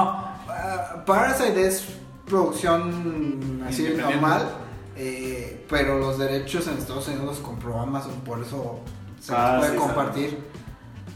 [0.48, 1.86] ah, Parasite es
[2.26, 4.48] producción así normal,
[4.96, 8.80] eh, pero los derechos en Estados Unidos los compró Amazon, por eso
[9.20, 10.38] se los Ah, puede sí, compartir.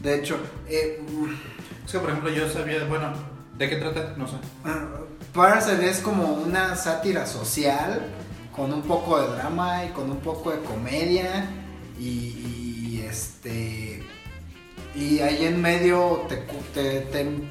[0.01, 1.03] De hecho, eh,
[1.85, 3.07] Es que, por ejemplo, yo sabía, bueno,
[3.57, 4.13] ¿de qué trata?
[4.17, 4.35] No sé.
[4.65, 4.85] Ah,
[5.33, 8.01] Parasite es como una sátira social
[8.55, 11.47] con un poco de drama y con un poco de comedia
[11.99, 14.03] y, este
[14.95, 16.37] y ahí en medio te,
[16.73, 17.01] te,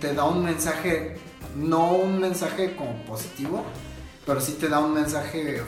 [0.00, 1.16] te- da un mensaje
[1.56, 3.64] no un mensaje como positivo
[4.26, 5.60] pero sí te da un mensaje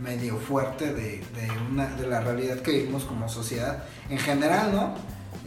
[0.00, 4.94] medio fuerte de, de una, de la realidad que vivimos como sociedad en general no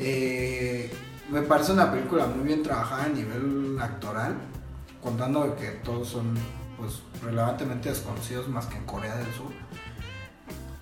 [0.04, 0.90] Eh,
[1.30, 4.34] me parece una película muy bien trabajada a nivel actoral
[5.04, 6.34] contando que todos son
[6.82, 9.52] pues relevantemente desconocidos más que en Corea del Sur.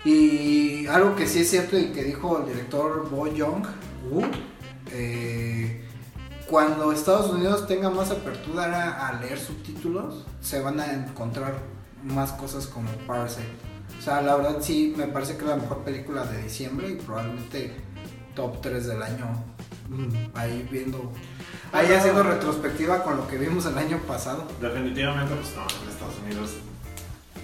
[0.04, 3.66] Y algo que sí es cierto y que dijo el director Bo Young,
[4.10, 4.24] Woo,
[4.92, 5.84] eh,
[6.48, 11.54] cuando Estados Unidos tenga más apertura a, leer subtítulos, se van a encontrar
[12.02, 13.46] más cosas como Parasite.
[13.98, 16.94] O sea, la verdad sí me parece que es la mejor película de diciembre y
[16.96, 17.76] probablemente
[18.34, 19.26] top 3 del año.
[19.90, 21.12] Mm, Ahí viendo,
[21.72, 24.44] ahí haciendo retrospectiva con lo que vimos el año pasado.
[24.60, 26.50] Definitivamente, pues no, en Estados Unidos.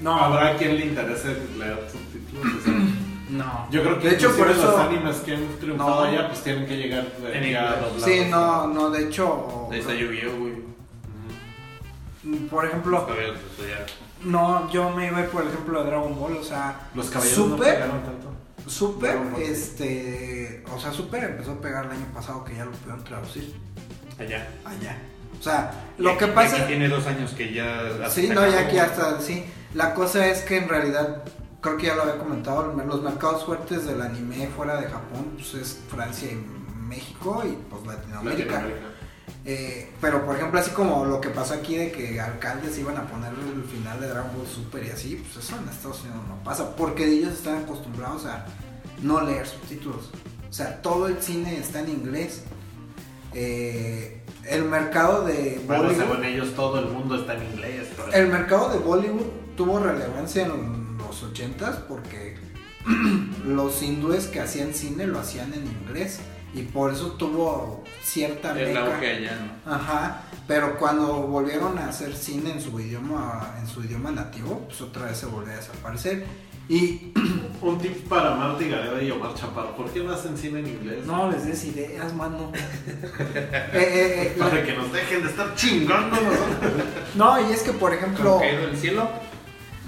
[0.02, 2.54] No, Habrá quien le interese leer subtítulos.
[2.60, 2.74] o sea,
[3.30, 3.66] no.
[3.70, 6.10] Yo creo que de hecho por eso los animes que han triunfado No.
[6.10, 8.02] allá, pues tienen que llegar de- En doblados.
[8.02, 10.52] Sí, no, no, de hecho, Ahí está Yu-Gi-Oh, güey.
[12.24, 12.46] Ujú.
[12.48, 13.06] por ejemplo,
[14.24, 17.56] no, yo me iba por el ejemplo de Dragon Ball, o sea, Los caballeros no
[17.56, 17.74] Super.
[17.74, 18.32] pegaron tanto.
[18.66, 23.04] Super, este, o sea, Super empezó a pegar el año pasado que ya lo pudieron
[23.04, 23.54] traducir
[24.18, 24.48] Allá.
[24.64, 24.96] allá.
[25.38, 26.56] O sea, lo que pasa...
[26.56, 28.08] aquí tiene dos años que ya.
[28.08, 29.44] Sí, no, ya aquí hasta, sí.
[29.74, 31.22] La cosa es que en realidad,
[31.60, 35.54] creo que ya lo había comentado, los mercados fuertes del anime fuera de Japón, pues
[35.54, 36.36] es Francia y
[36.88, 38.52] México y pues Latinoamérica.
[38.52, 38.96] Latinoamérica.
[39.44, 43.06] Eh, pero por ejemplo, así como lo que pasó aquí de que alcaldes iban a
[43.06, 46.42] poner el final de Dragon Ball Super y así, pues eso en Estados Unidos no
[46.42, 48.44] pasa, porque ellos están acostumbrados a
[49.02, 50.10] no leer subtítulos.
[50.48, 52.42] O sea, todo el cine está en inglés.
[53.38, 57.88] Eh, el mercado de Bueno, Bollywood- según ellos todo el mundo está en inglés.
[57.94, 59.26] pero- el mercado de Bollywood
[59.58, 62.38] tuvo relevancia en los 80s porque
[63.44, 66.20] los hindúes que hacían cine lo hacían en inglés
[66.54, 68.86] y por eso tuvo cierta El meca.
[68.94, 69.70] auge allá, ¿no?
[69.74, 74.80] Ajá, pero cuando volvieron a hacer cine en su idioma en su idioma nativo, pues
[74.80, 76.24] otra vez se volvió a desaparecer.
[76.68, 77.12] Y
[77.62, 79.74] Un tip para Marta y Gareda y Omar Chaparro.
[79.76, 81.06] ¿Por qué no hacen cine en inglés?
[81.06, 82.52] no les des ideas, mano.
[83.72, 86.72] Eh, eh, eh, Para que nos dejen de estar chingando nosotros.
[87.14, 89.08] no, y es que por ejemplo, Como caído del cielo.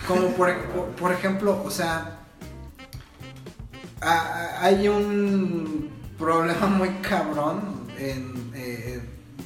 [0.07, 2.19] Como por, por- por ejemplo, o sea,
[4.01, 7.61] a- a- hay un problema muy cabrón
[7.99, 9.01] en, eh,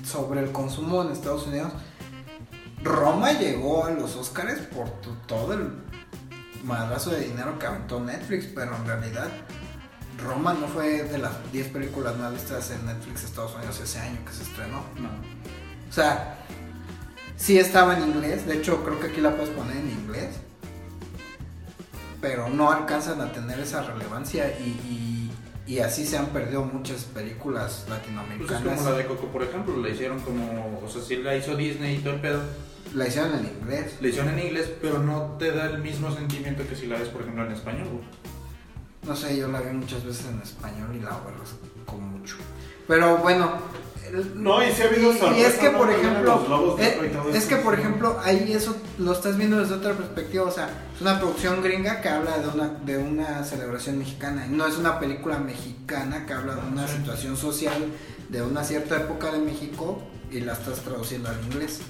[0.05, 1.73] sobre el consumo en Estados Unidos.
[2.83, 5.71] Roma llegó a los Oscars por to- todo el
[6.65, 9.29] madrazo de dinero que aventó Netflix, pero en realidad
[10.23, 14.19] Roma no fue de las 10 películas más vistas en Netflix Estados Unidos ese año
[14.25, 14.85] que se estrenó.
[15.01, 15.09] No.
[15.89, 16.39] O sea,
[17.37, 18.47] sí estaba en inglés.
[18.47, 20.37] De hecho, creo que aquí la puedes poner en inglés.
[22.21, 25.13] Pero no alcanzan a tener esa relevancia y, y-
[25.65, 28.63] y así se han perdido muchas películas Pues es latinoamericanas.
[28.79, 31.97] como la de Coco, por ejemplo, la hicieron como, o sea, sí la hizo Disney
[31.97, 32.43] y todo el pedo,
[32.95, 33.97] La hicieron en inglés.
[34.01, 37.09] la hicieron en inglés, pero no te da el mismo sentimiento que si la ves,
[37.09, 38.05] por ejemplo, en español, güey.
[39.07, 42.37] No sé, yo la vi muchas veces en español y la aborrezco mucho.
[42.87, 43.53] Pero bueno.
[44.13, 45.79] el- No, y sí ha habido y- y, sorpresa, es que, ¿no?
[45.79, 50.45] por ejemplo, eh, es que, por ejemplo, ahí eso lo estás viendo desde otra perspectiva.
[50.45, 54.47] O sea, es una producción gringa que habla de una, de una celebración mexicana.
[54.51, 56.99] No es una película mexicana que habla de una Sí.
[56.99, 57.87] situación social
[58.29, 61.81] de una cierta época de México y la estás traduciendo al inglés.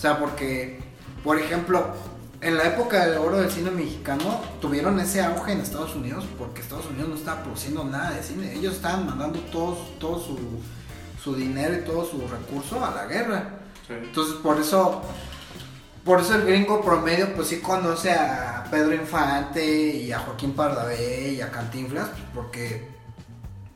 [0.00, 0.78] O sea, porque,
[1.22, 1.88] por ejemplo,
[2.40, 6.62] en la época del oro del cine mexicano tuvieron ese auge en Estados Unidos porque
[6.62, 8.54] Estados Unidos no estaba produciendo nada de cine.
[8.54, 10.38] Ellos estaban mandando todo, todo su,
[11.22, 13.60] su dinero y todo su recurso a la guerra.
[13.86, 13.92] Sí.
[13.92, 15.02] Entonces, por eso,
[16.02, 19.62] por eso el gringo promedio, pues sí conoce a Pedro Infante
[19.96, 22.88] y a Joaquín Pardavé y a Cantinflas, porque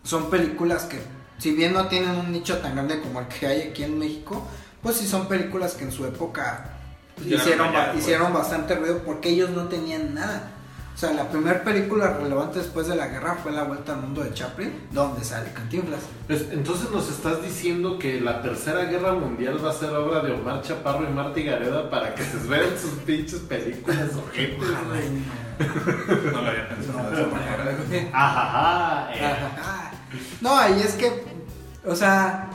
[0.02, 1.02] son películas que,
[1.36, 4.42] si bien no tienen un nicho tan grande como el que hay aquí en México,
[4.84, 6.66] pues sí son películas que en su época
[7.16, 8.04] pues, hicieron, allá, pues.
[8.04, 10.50] hicieron bastante ruido porque ellos no tenían nada.
[10.94, 14.22] O sea, la primera película relevante después de la guerra fue La Vuelta al Mundo
[14.22, 16.02] de Chaplin, donde sale Cantinflas.
[16.28, 20.32] Pues, entonces nos estás diciendo que la tercera guerra mundial va a ser obra de
[20.32, 26.32] Omar Chaparro y Marta Gareda para que se vean sus pinches películas ojetes, güey.
[26.32, 27.78] No lo había pensado de esa manera.
[28.12, 29.24] Ajaja, eh.
[29.24, 29.90] Ajá.
[30.40, 31.24] No, y es que,
[31.84, 32.50] o sea,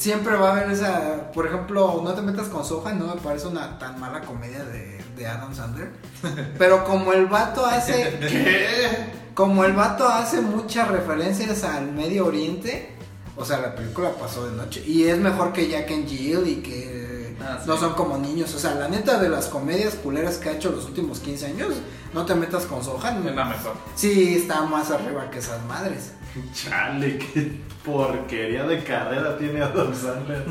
[0.00, 3.46] siempre va a haber esa, por ejemplo, no te metas con Soja, no me parece
[3.48, 5.90] una tan mala comedia de, de Adam Sandler,
[6.58, 9.12] pero como el vato hace, ¿Qué?
[9.34, 12.96] como el vato hace muchas referencias al Medio Oriente,
[13.36, 16.56] o sea, la película pasó de noche y es mejor que Jack and Jill y
[16.56, 17.10] que
[17.42, 17.66] Ah, sí.
[17.66, 20.70] no son como niños, o sea, la neta de las comedias culeras que ha hecho
[20.72, 21.68] los últimos 15 años,
[22.12, 23.72] no te metas con Soja, Es la mejor.
[23.94, 26.12] Sí, está más arriba que esas madres.
[26.54, 27.52] Chale, qué
[27.84, 30.44] porquería de carrera tiene Adam Sandler.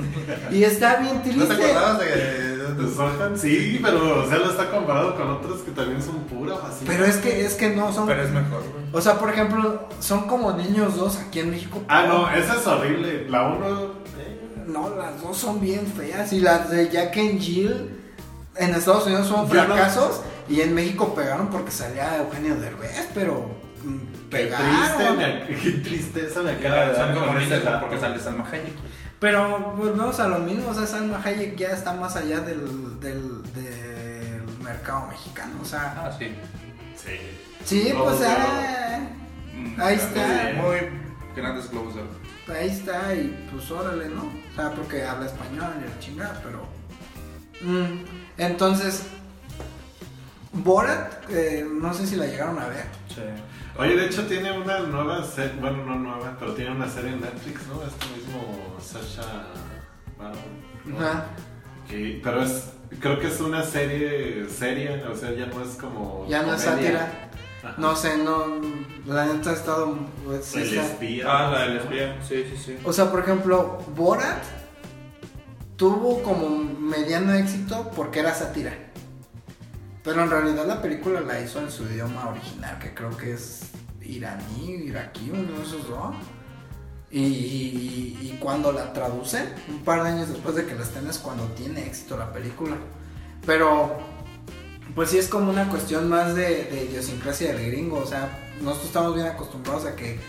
[0.52, 1.54] Y está bien ¿No te triste.
[1.54, 3.38] acordabas de, ¿De Sohan?
[3.38, 6.86] Sí, pero o sea, lo está comparado con otros que también son pura así.
[6.86, 8.08] Pero es que es que no son.
[8.08, 8.86] Pero es mejor, güey.
[8.94, 11.82] O sea, por ejemplo, son como niños dos aquí en México.
[11.88, 13.30] Ah, no, esa es horrible.
[13.30, 13.94] La uno.
[14.20, 16.32] eh, No, las dos son bien feas.
[16.34, 17.90] Y las de Jack and Jill
[18.56, 20.22] en Estados Unidos son no- fracasos.
[20.50, 23.46] Y en México pegaron porque salía Eugenio Derbez, pero
[23.84, 24.68] mm, Qué pegaron.
[24.70, 28.74] triste, me, qué tristeza me acaba de dar con porque sale Salma Hayek.
[29.20, 30.70] Pero volvemos a lo mismo.
[30.70, 35.54] O sea, Salma Hayek ya está más allá del, del, del mercado mexicano.
[35.62, 36.34] O sea, Ah, sí.
[36.96, 37.18] Sí.
[37.66, 39.00] sí, Globos pues ah,
[39.54, 40.54] Mm, Ahí está.
[40.56, 40.78] Muy
[41.36, 42.10] grandes globos de oro.
[42.58, 44.24] ahí está y pues órale, ¿no?
[44.24, 46.66] O sea, porque habla español y la chingada, pero...
[47.62, 48.06] Mm,
[48.38, 49.04] entonces,
[50.54, 52.86] Borat, eh, no sé si la llegaron a ver.
[53.10, 53.22] Sí.
[53.80, 57.22] Oye, de hecho tiene una nueva serie, bueno, no nueva, pero tiene una serie en
[57.22, 57.82] Netflix, ¿no?
[57.84, 59.48] Este mismo Sasha
[60.18, 60.38] Baron.
[60.84, 61.00] ¿no?
[61.00, 61.26] Ajá.
[61.88, 66.26] Que- pero es, creo que es una serie seria, o sea, ya no es como...
[66.28, 67.30] Ya no es sátira.
[67.78, 68.46] No sé, no.
[69.06, 69.98] La neta ha estado.
[70.26, 71.26] Pues, El está- espía.
[71.28, 72.18] Ah, la del espía.
[72.28, 72.78] Sí, sí, sí.
[72.86, 74.42] O sea, por ejemplo, Borat
[75.76, 78.89] tuvo como mediano éxito porque era sátira.
[80.10, 83.62] Pero en realidad la película la hizo en su idioma original, que creo que es
[84.02, 86.16] iraní, iraquí, uno de esos dos.
[87.12, 91.44] Y, cuando la traducen, un par de años después de que la estén, es cuando
[91.50, 92.76] tiene éxito la película.
[93.46, 94.00] Pero,
[94.96, 98.00] pues sí es como una cuestión más de, de idiosincrasia del gringo.
[98.00, 100.20] O sea, nosotros estamos bien acostumbrados a que,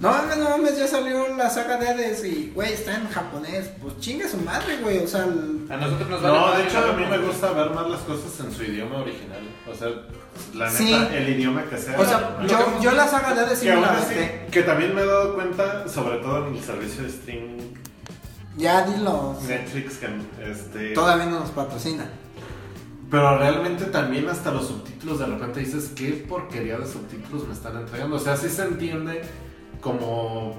[0.00, 3.70] no mames, no mames, ya salió la saga de Hades y, güey, está en japonés.
[3.82, 4.98] Pues chingue su madre, güey.
[4.98, 7.70] O sea, el- A nosotros nos vale No, de hecho a mí me gusta ver
[7.70, 9.40] más las cosas en su idioma original.
[9.70, 9.88] O sea,
[10.54, 10.94] la neta, Sí.
[11.12, 11.98] el idioma que sea.
[11.98, 14.46] o sea, yo, yo la saga de Hades sí que me aún la así, aventé.
[14.52, 17.74] que también me he dado cuenta, sobre todo en el servicio de streaming
[18.56, 19.36] Ya dilo.
[19.48, 20.08] Netflix, que
[20.50, 20.92] este...
[20.94, 22.08] Todavía no nos patrocina.
[23.10, 27.76] Pero realmente también hasta los subtítulos de repente dices, ¿qué porquería de subtítulos me están
[27.78, 28.16] entregando?
[28.16, 29.22] O sea, sí se entiende
[29.80, 30.54] como,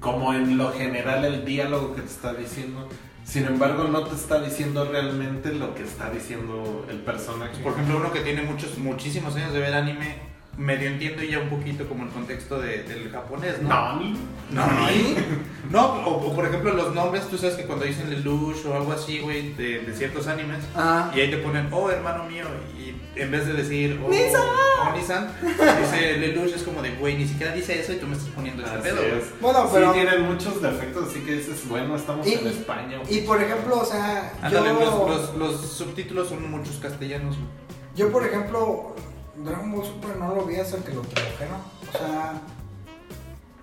[0.00, 2.88] como en lo general el diálogo que te está diciendo.
[3.24, 7.60] Sin embargo, no te está diciendo realmente lo que está diciendo el personaje.
[7.62, 10.18] Por ejemplo, uno que tiene muchos, muchísimos años de ver anime,
[10.56, 13.68] medio entiendo ya un poquito como el contexto de- del japonés, ¿no?
[13.68, 14.16] Nani.
[14.50, 14.88] No, no,
[15.70, 18.92] no o, o por ejemplo los nombres, tú sabes que cuando dicen Lelouch o algo
[18.92, 21.10] así, güey, de, de ciertos animes, Ah.
[21.14, 22.44] y ahí te ponen, oh, hermano mío,
[22.78, 24.40] y en vez de decir, oh, Nissan.
[24.42, 25.32] oh, Nissan,
[25.82, 28.62] dice Lelouch, es como de, güey, ni siquiera dice eso y tú me estás poniendo
[28.64, 29.18] este Así pedo, güey.
[29.18, 29.40] es.
[29.40, 32.98] Bueno, pero- Sí tienen muchos defectos, así que dices, bueno, estamos Y- en España.
[33.10, 37.48] Y por ejemplo, o sea, Ándale, yo, los, los, los subtítulos son muchos castellanos, güey.
[37.94, 38.94] yo por ejemplo,
[39.38, 41.56] Dragon Ball Super no lo vi hasta que lo tradujeron.
[41.92, 42.32] O sea,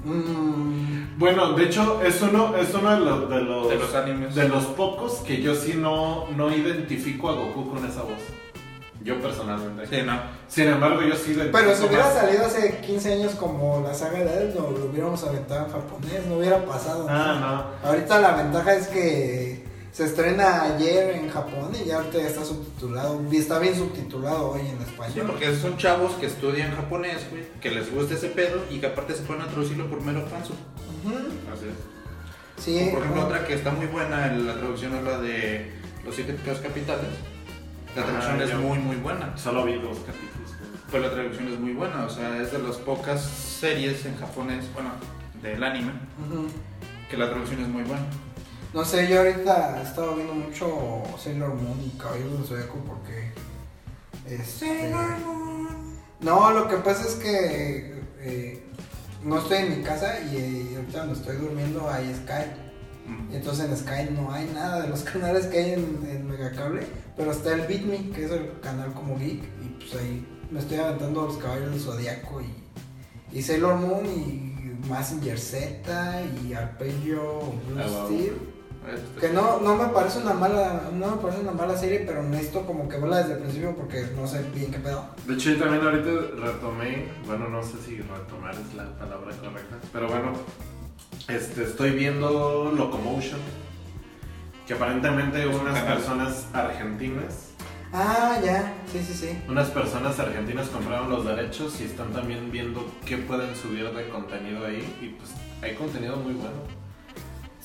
[0.04, 4.36] mm, Bueno, de hecho, es uno, es uno de, los, de, los, De los animes.
[4.36, 8.20] de los pocos que yo sí no, no identifico a Goku con esa voz.
[9.04, 9.86] Yo personalmente.
[9.88, 10.18] Sí, no.
[10.48, 13.94] Sin embargo, yo sí identifico pero si hubiera más- salido hace 15 años como la
[13.94, 17.06] saga de Hades, no lo hubiéramos aventado en japonés, no hubiera pasado.
[17.10, 22.44] Ah, Ahorita la ventaja es que se estrena ayer en Japón y ya ahorita está
[22.44, 25.28] subtitulado, está bien subtitulado hoy en Sí, español.
[25.28, 29.14] porque son chavos que estudian japonés, güey, que les gusta ese pedo y que aparte
[29.14, 30.28] se ponen a traducirlo por mero no.
[31.54, 32.64] Así es.
[32.64, 35.72] Sí, Por ejemplo, otra que está muy buena, en la traducción es la de
[36.06, 37.08] Los siete pecados capitales.
[37.96, 39.38] La Ah, traducción es yo- muy, muy buena.
[39.38, 40.52] Solo vi dos capítulos.
[40.92, 44.66] Pues la traducción es muy buena, o sea, es de las pocas series en japonés,
[44.74, 44.90] bueno,
[45.42, 45.92] del anime,
[47.10, 48.04] que la traducción es muy buena.
[48.74, 53.32] No sé, yo ahorita he estado viendo mucho Sailor Moon y Caballeros del Zodiaco porque.
[54.28, 54.92] Este,
[56.22, 58.64] No, lo que pasa es que eh,
[59.24, 62.62] no estoy en mi casa y eh, ahorita donde estoy durmiendo hay Sky.
[63.32, 66.88] Y entonces en Sky no hay nada de los canales que hay en, en Megacable,
[67.18, 70.78] pero está el BitMe, que es el canal como geek, y pues ahí me estoy
[70.78, 77.80] aventando los caballos del Zodiaco y, y Sailor Moon y Massinger Z y Arpeggio Blue
[77.80, 78.06] Ah, wow.
[78.08, 78.53] Steel.
[78.92, 82.22] Este, Que no, no me parece una mala, no me parece una mala serie, pero
[82.24, 85.06] necesito como que verla desde el principio porque no sé bien qué pedo.
[85.26, 86.10] De hecho, yo también ahorita
[86.42, 90.34] retomé, bueno, no sé si retomar es la palabra correcta, pero bueno,
[91.28, 93.40] este, estoy viendo Locomotion,
[94.68, 97.50] que aparentemente unas personas argentinas,
[97.96, 99.38] Ah, ya, sí, sí, sí.
[99.48, 104.66] unas personas argentinas compraron los derechos y están también viendo qué pueden subir de contenido
[104.66, 105.30] ahí y pues
[105.62, 106.56] hay contenido muy bueno.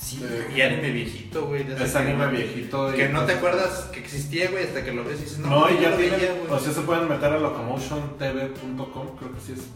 [0.00, 0.24] Sí.
[0.54, 1.62] Y anime viejito, güey.
[1.72, 2.92] Es que- anime viejito.
[2.94, 5.38] y, Que no te pues, acuerdas que existía, güey, hasta que lo ves y dices,
[5.40, 6.50] no, No, y ya tienen, veía, güey.
[6.50, 9.66] o sea, se pueden meter a locomotiontv.com, creo que sí es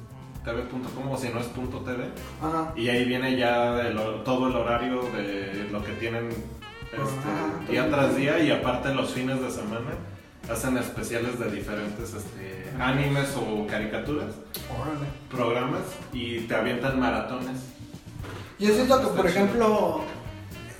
[0.44, 2.04] tv.com o si no es punto .tv.
[2.40, 2.72] Ajá.
[2.76, 8.16] Y ahí viene ya el todo el horario de lo que tienen este, día tras
[8.16, 9.90] día y aparte los fines de semana
[10.50, 14.34] hacen especiales de diferentes este, animes o caricaturas,
[14.70, 15.06] Órale.
[15.30, 17.58] programas y te avientan maratones.
[18.62, 20.00] Yo siento que, por ejemplo,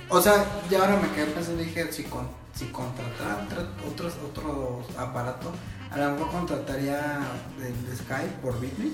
[0.08, 4.14] o sea, ya ahora me quedé pensando y dije, si, con, si contratara tra- otros,
[4.24, 5.50] otro aparato,
[5.90, 7.18] a lo mejor contrataría
[7.58, 8.90] el de Sky por Bitme.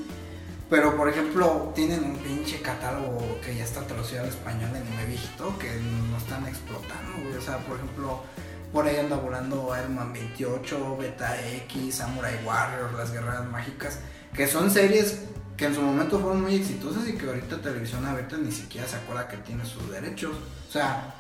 [0.71, 5.59] Pero, por ejemplo, tienen un pinche catálogo que ya está traducido al español en viejito
[5.59, 5.71] que
[6.11, 7.37] no están explotando, güey.
[7.37, 8.21] O sea, por ejemplo,
[8.73, 14.01] por ahí anda volando Iron Man 28, Beta X, Samurai Warrior, Las Guerreras Mágicas,
[14.35, 15.23] que son series
[15.59, 18.97] que en su momento fueron muy exitosas y que ahorita Televisión Abierta ni siquiera se
[18.97, 20.31] acuerda que tiene sus derechos.
[20.69, 21.15] O sea,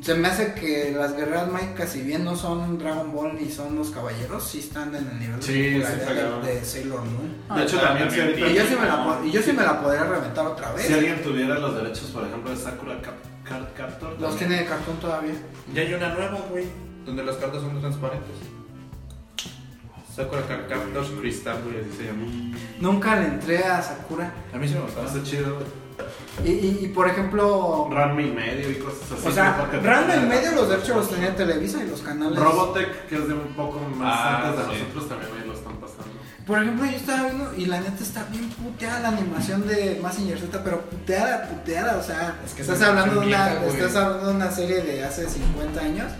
[0.00, 3.76] se me hace que las Guerreras Mágicas, si bien no son Dragon Ball ni son
[3.76, 7.36] los caballeros, sí están en el nivel Sí, de popularidad de- Sailor Moon.
[7.50, 8.38] Ah, de hecho, también si también.
[8.42, 10.86] ahorita- Y yo, sí me la, y yo sí me la podría reventar otra vez.
[10.86, 14.96] Si alguien tuviera los derechos, por ejemplo, de Sakura Card Captor, Los tiene de cartón
[14.98, 15.34] todavía.
[15.74, 16.64] Ya hay una nueva, güey,
[17.04, 18.30] donde las cartas son transparentes.
[20.14, 22.26] Sakura Card Captors Crystal, güey, así se llama.
[22.80, 24.32] Nunca le entré a Sakura.
[24.52, 25.06] A mí sí me gustaba.
[25.06, 25.58] Está chido.
[26.44, 27.88] Y, y, y, por ejemplo.
[27.90, 29.28] Ranma y medio y cosas así.
[29.28, 32.38] O sea, Ranma y medio los derechos los tenía Televisa y los canales.
[32.38, 34.80] Robotech, que es de un poco más Ah, antes de sí.
[34.82, 36.02] nosotros, también ahí lo están pasando.
[36.46, 40.38] Por ejemplo, yo estaba viendo y la neta está bien puteada la animación de Mazinger
[40.38, 43.96] Z, pero puteada, puteada, o sea, Es que estás es hablando de una, vieja, estás
[43.96, 46.10] hablando de una serie de hace 50 años,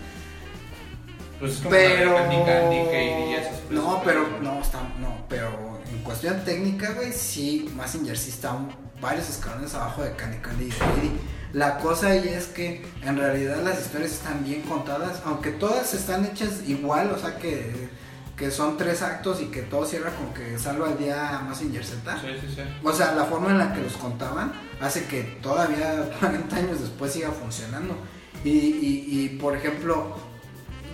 [1.43, 3.59] Pues es como pero Candy y esos.
[3.67, 8.53] pues, no, pero no está, no, pero en cuestión técnica, güey, sí, Mazinger sí está
[8.53, 8.71] un-
[9.01, 11.11] varios escalones abajo de Candy Candy y Heidi.
[11.51, 16.23] La cosa ahí es que en realidad las historias están bien contadas, aunque todas están
[16.25, 17.89] hechas igual, o sea que,
[18.37, 22.19] que son tres actos y que todo cierra con que salva el día Mazinger Z.
[22.21, 22.61] Sí, sí, sí.
[22.83, 27.11] O sea, la forma en la que los contaban hace que todavía 40 años después
[27.11, 27.97] siga funcionando.
[28.45, 30.15] Y, y, y, por ejemplo,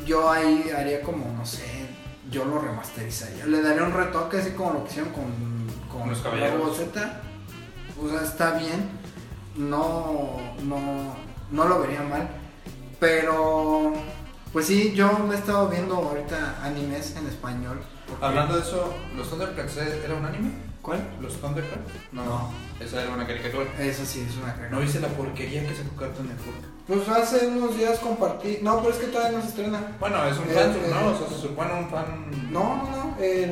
[0.09, 1.63] yo ahí haría como, no sé,
[2.31, 3.45] yo lo remasterizaría.
[3.45, 5.67] Le daría un retoque así como lo que hicieron con,
[5.99, 6.75] con los caballeros.
[6.77, 7.21] Z.
[8.01, 8.89] O sea, está bien.
[9.55, 11.15] No, no,
[11.51, 12.27] no lo vería mal.
[12.99, 13.93] Pero,
[14.51, 17.79] pues sí, yo me he estado viendo ahorita animes en español.
[18.07, 20.51] porque- Hablando de eso, ¿los Thundercats era un anime?
[20.89, 21.07] ¿Cuál?
[21.21, 21.91] ¿Los Thundercats?
[22.11, 22.25] No.
[22.25, 22.49] No.
[22.79, 23.65] Esa era una caricatura.
[23.79, 24.71] Eso sí, es una cagada.
[24.71, 26.57] ¿No viste la porquería que sacó Cartoon Network?
[26.87, 28.57] Pues hace unos días compartí.
[28.63, 29.95] No, pero es que todavía no se estrena.
[29.99, 31.07] Bueno, es un Eh, fan, eh, ¿no?
[31.11, 32.25] O sea, se supone un fan.
[32.51, 33.15] No, no, no.
[33.19, 33.49] El,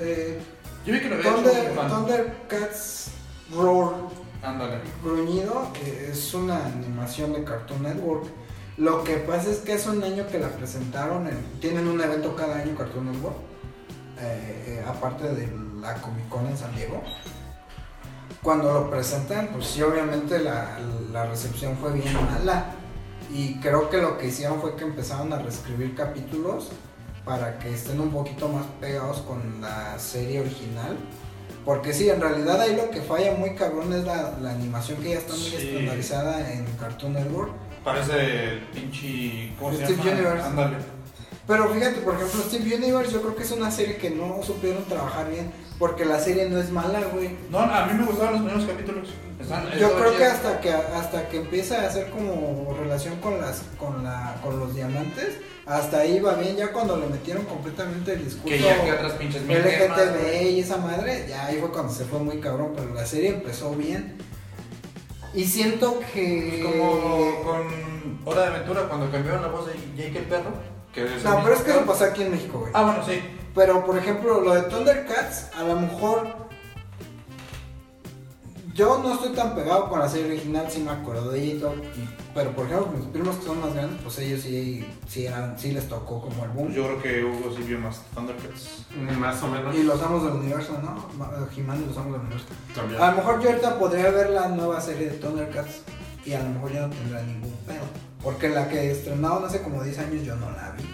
[0.00, 0.40] eh,
[0.84, 1.88] Yo vi que lo había hecho Thunder, un fan.
[1.90, 3.10] Thundercats
[3.54, 3.94] Roar
[4.42, 4.80] Ándale.
[5.04, 5.68] Gruñido
[6.10, 8.24] es una animación de Cartoon Network.
[8.78, 11.28] Lo que pasa es que es un año que la presentaron.
[11.28, 13.36] en- tienen un evento cada año Cartoon Network.
[14.22, 15.46] eh, eh, aparte de
[15.80, 17.02] la Comic Con en San Diego.
[18.42, 20.78] Cuando lo presentan, pues sí, obviamente la,
[21.12, 22.66] la recepción fue bien mala.
[23.32, 26.70] Y creo que lo que hicieron fue que empezaron a reescribir capítulos
[27.24, 30.96] para que estén un poquito más pegados con la serie original.
[31.64, 35.10] Porque sí, en realidad ahí lo que falla muy cabrón es la, la animación que
[35.10, 35.56] ya está muy Sí.
[35.56, 37.50] estandarizada en Cartoon Network.
[37.84, 39.52] Parece el pinche.
[39.58, 40.00] ¿Cómo se Steve?
[40.12, 40.42] Universe.
[40.46, 40.76] Ándale.
[41.46, 44.84] Pero fíjate, por ejemplo, Steve Universe yo creo que es una serie que no supieron
[44.84, 45.50] trabajar bien.
[45.80, 47.30] Porque la serie no es mala, güey.
[47.50, 49.08] No, a mí me gustaban los primeros capítulos.
[49.40, 53.62] Están, Yo creo que hasta que hasta que empieza a hacer como relación con las
[53.78, 56.56] con la con los diamantes, hasta ahí va bien.
[56.56, 60.76] Ya cuando le metieron completamente el discurso Que ya que otras pinches LGTB y esa
[60.76, 62.74] madre, ya ahí fue cuando se fue muy cabrón.
[62.76, 64.18] Pero la serie empezó bien.
[65.32, 70.24] Y siento que Como con Hora de Aventura cuando cambiaron la voz de Jake el
[70.24, 70.52] perro.
[70.94, 72.72] Que es el no, pero mismo es que eso pasó aquí en México, güey.
[72.74, 73.20] Ah, bueno, sí.
[73.54, 76.50] Pero por ejemplo, lo de Thundercats, a lo mejor.
[78.74, 81.58] Yo no estoy tan pegado con la serie original, sí me acuerdo de ella y
[81.58, 81.74] todo.
[82.32, 85.72] pero por ejemplo, mis primos que son más grandes, pues ellos sí, sí, eran, sí
[85.72, 86.72] les tocó como el boom.
[86.72, 88.86] Yo creo que Hugo sí vio más Thundercats.
[89.18, 89.74] Más o menos.
[89.74, 91.08] Y los amos del universo, ¿no?
[91.18, 92.46] Ma- He-Man y los amos del universo.
[92.74, 93.02] También.
[93.02, 95.82] A lo mejor yo ahorita podría ver la nueva serie de Thundercats
[96.24, 98.09] y a lo mejor ya no tendrá ningún pedo.
[98.22, 100.84] Porque la que estrenaron hace como 10 años yo no la vi.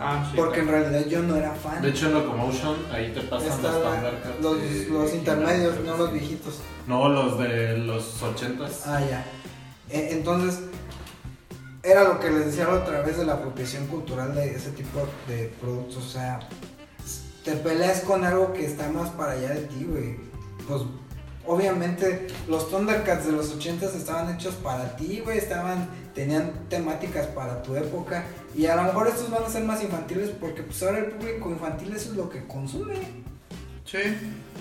[0.00, 0.36] Ah, sí.
[0.36, 1.82] porque en realidad yo no era fan.
[1.82, 6.60] De hecho, en Locomotion, ahí te pasan Está los Thundercats los, intermedios, no los viejitos.
[6.86, 8.86] No, los de los ochentas.
[8.86, 9.24] Ah, ya.
[9.90, 10.60] E- Entonces,
[11.82, 15.00] era lo que les decía la otra vez de la apropiación cultural de ese tipo
[15.26, 15.96] de productos.
[15.96, 16.40] O sea,
[17.44, 20.16] te peleas con algo que está más para allá de ti, güey.
[20.68, 20.82] Pues,
[21.48, 25.38] obviamente, los Thundercats de los 80s estaban hechos para ti, güey.
[25.38, 28.24] Estaban, tenían temáticas para tu época.
[28.54, 31.50] Y a lo mejor estos van a ser más infantiles porque, pues, ahora el público
[31.50, 32.94] infantil eso es lo que consume.
[33.84, 33.98] Sí,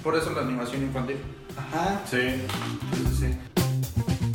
[0.02, 1.18] por eso la animación infantil.
[1.58, 2.02] Ajá.
[2.10, 2.42] Sí,
[2.94, 4.27] sí, sí.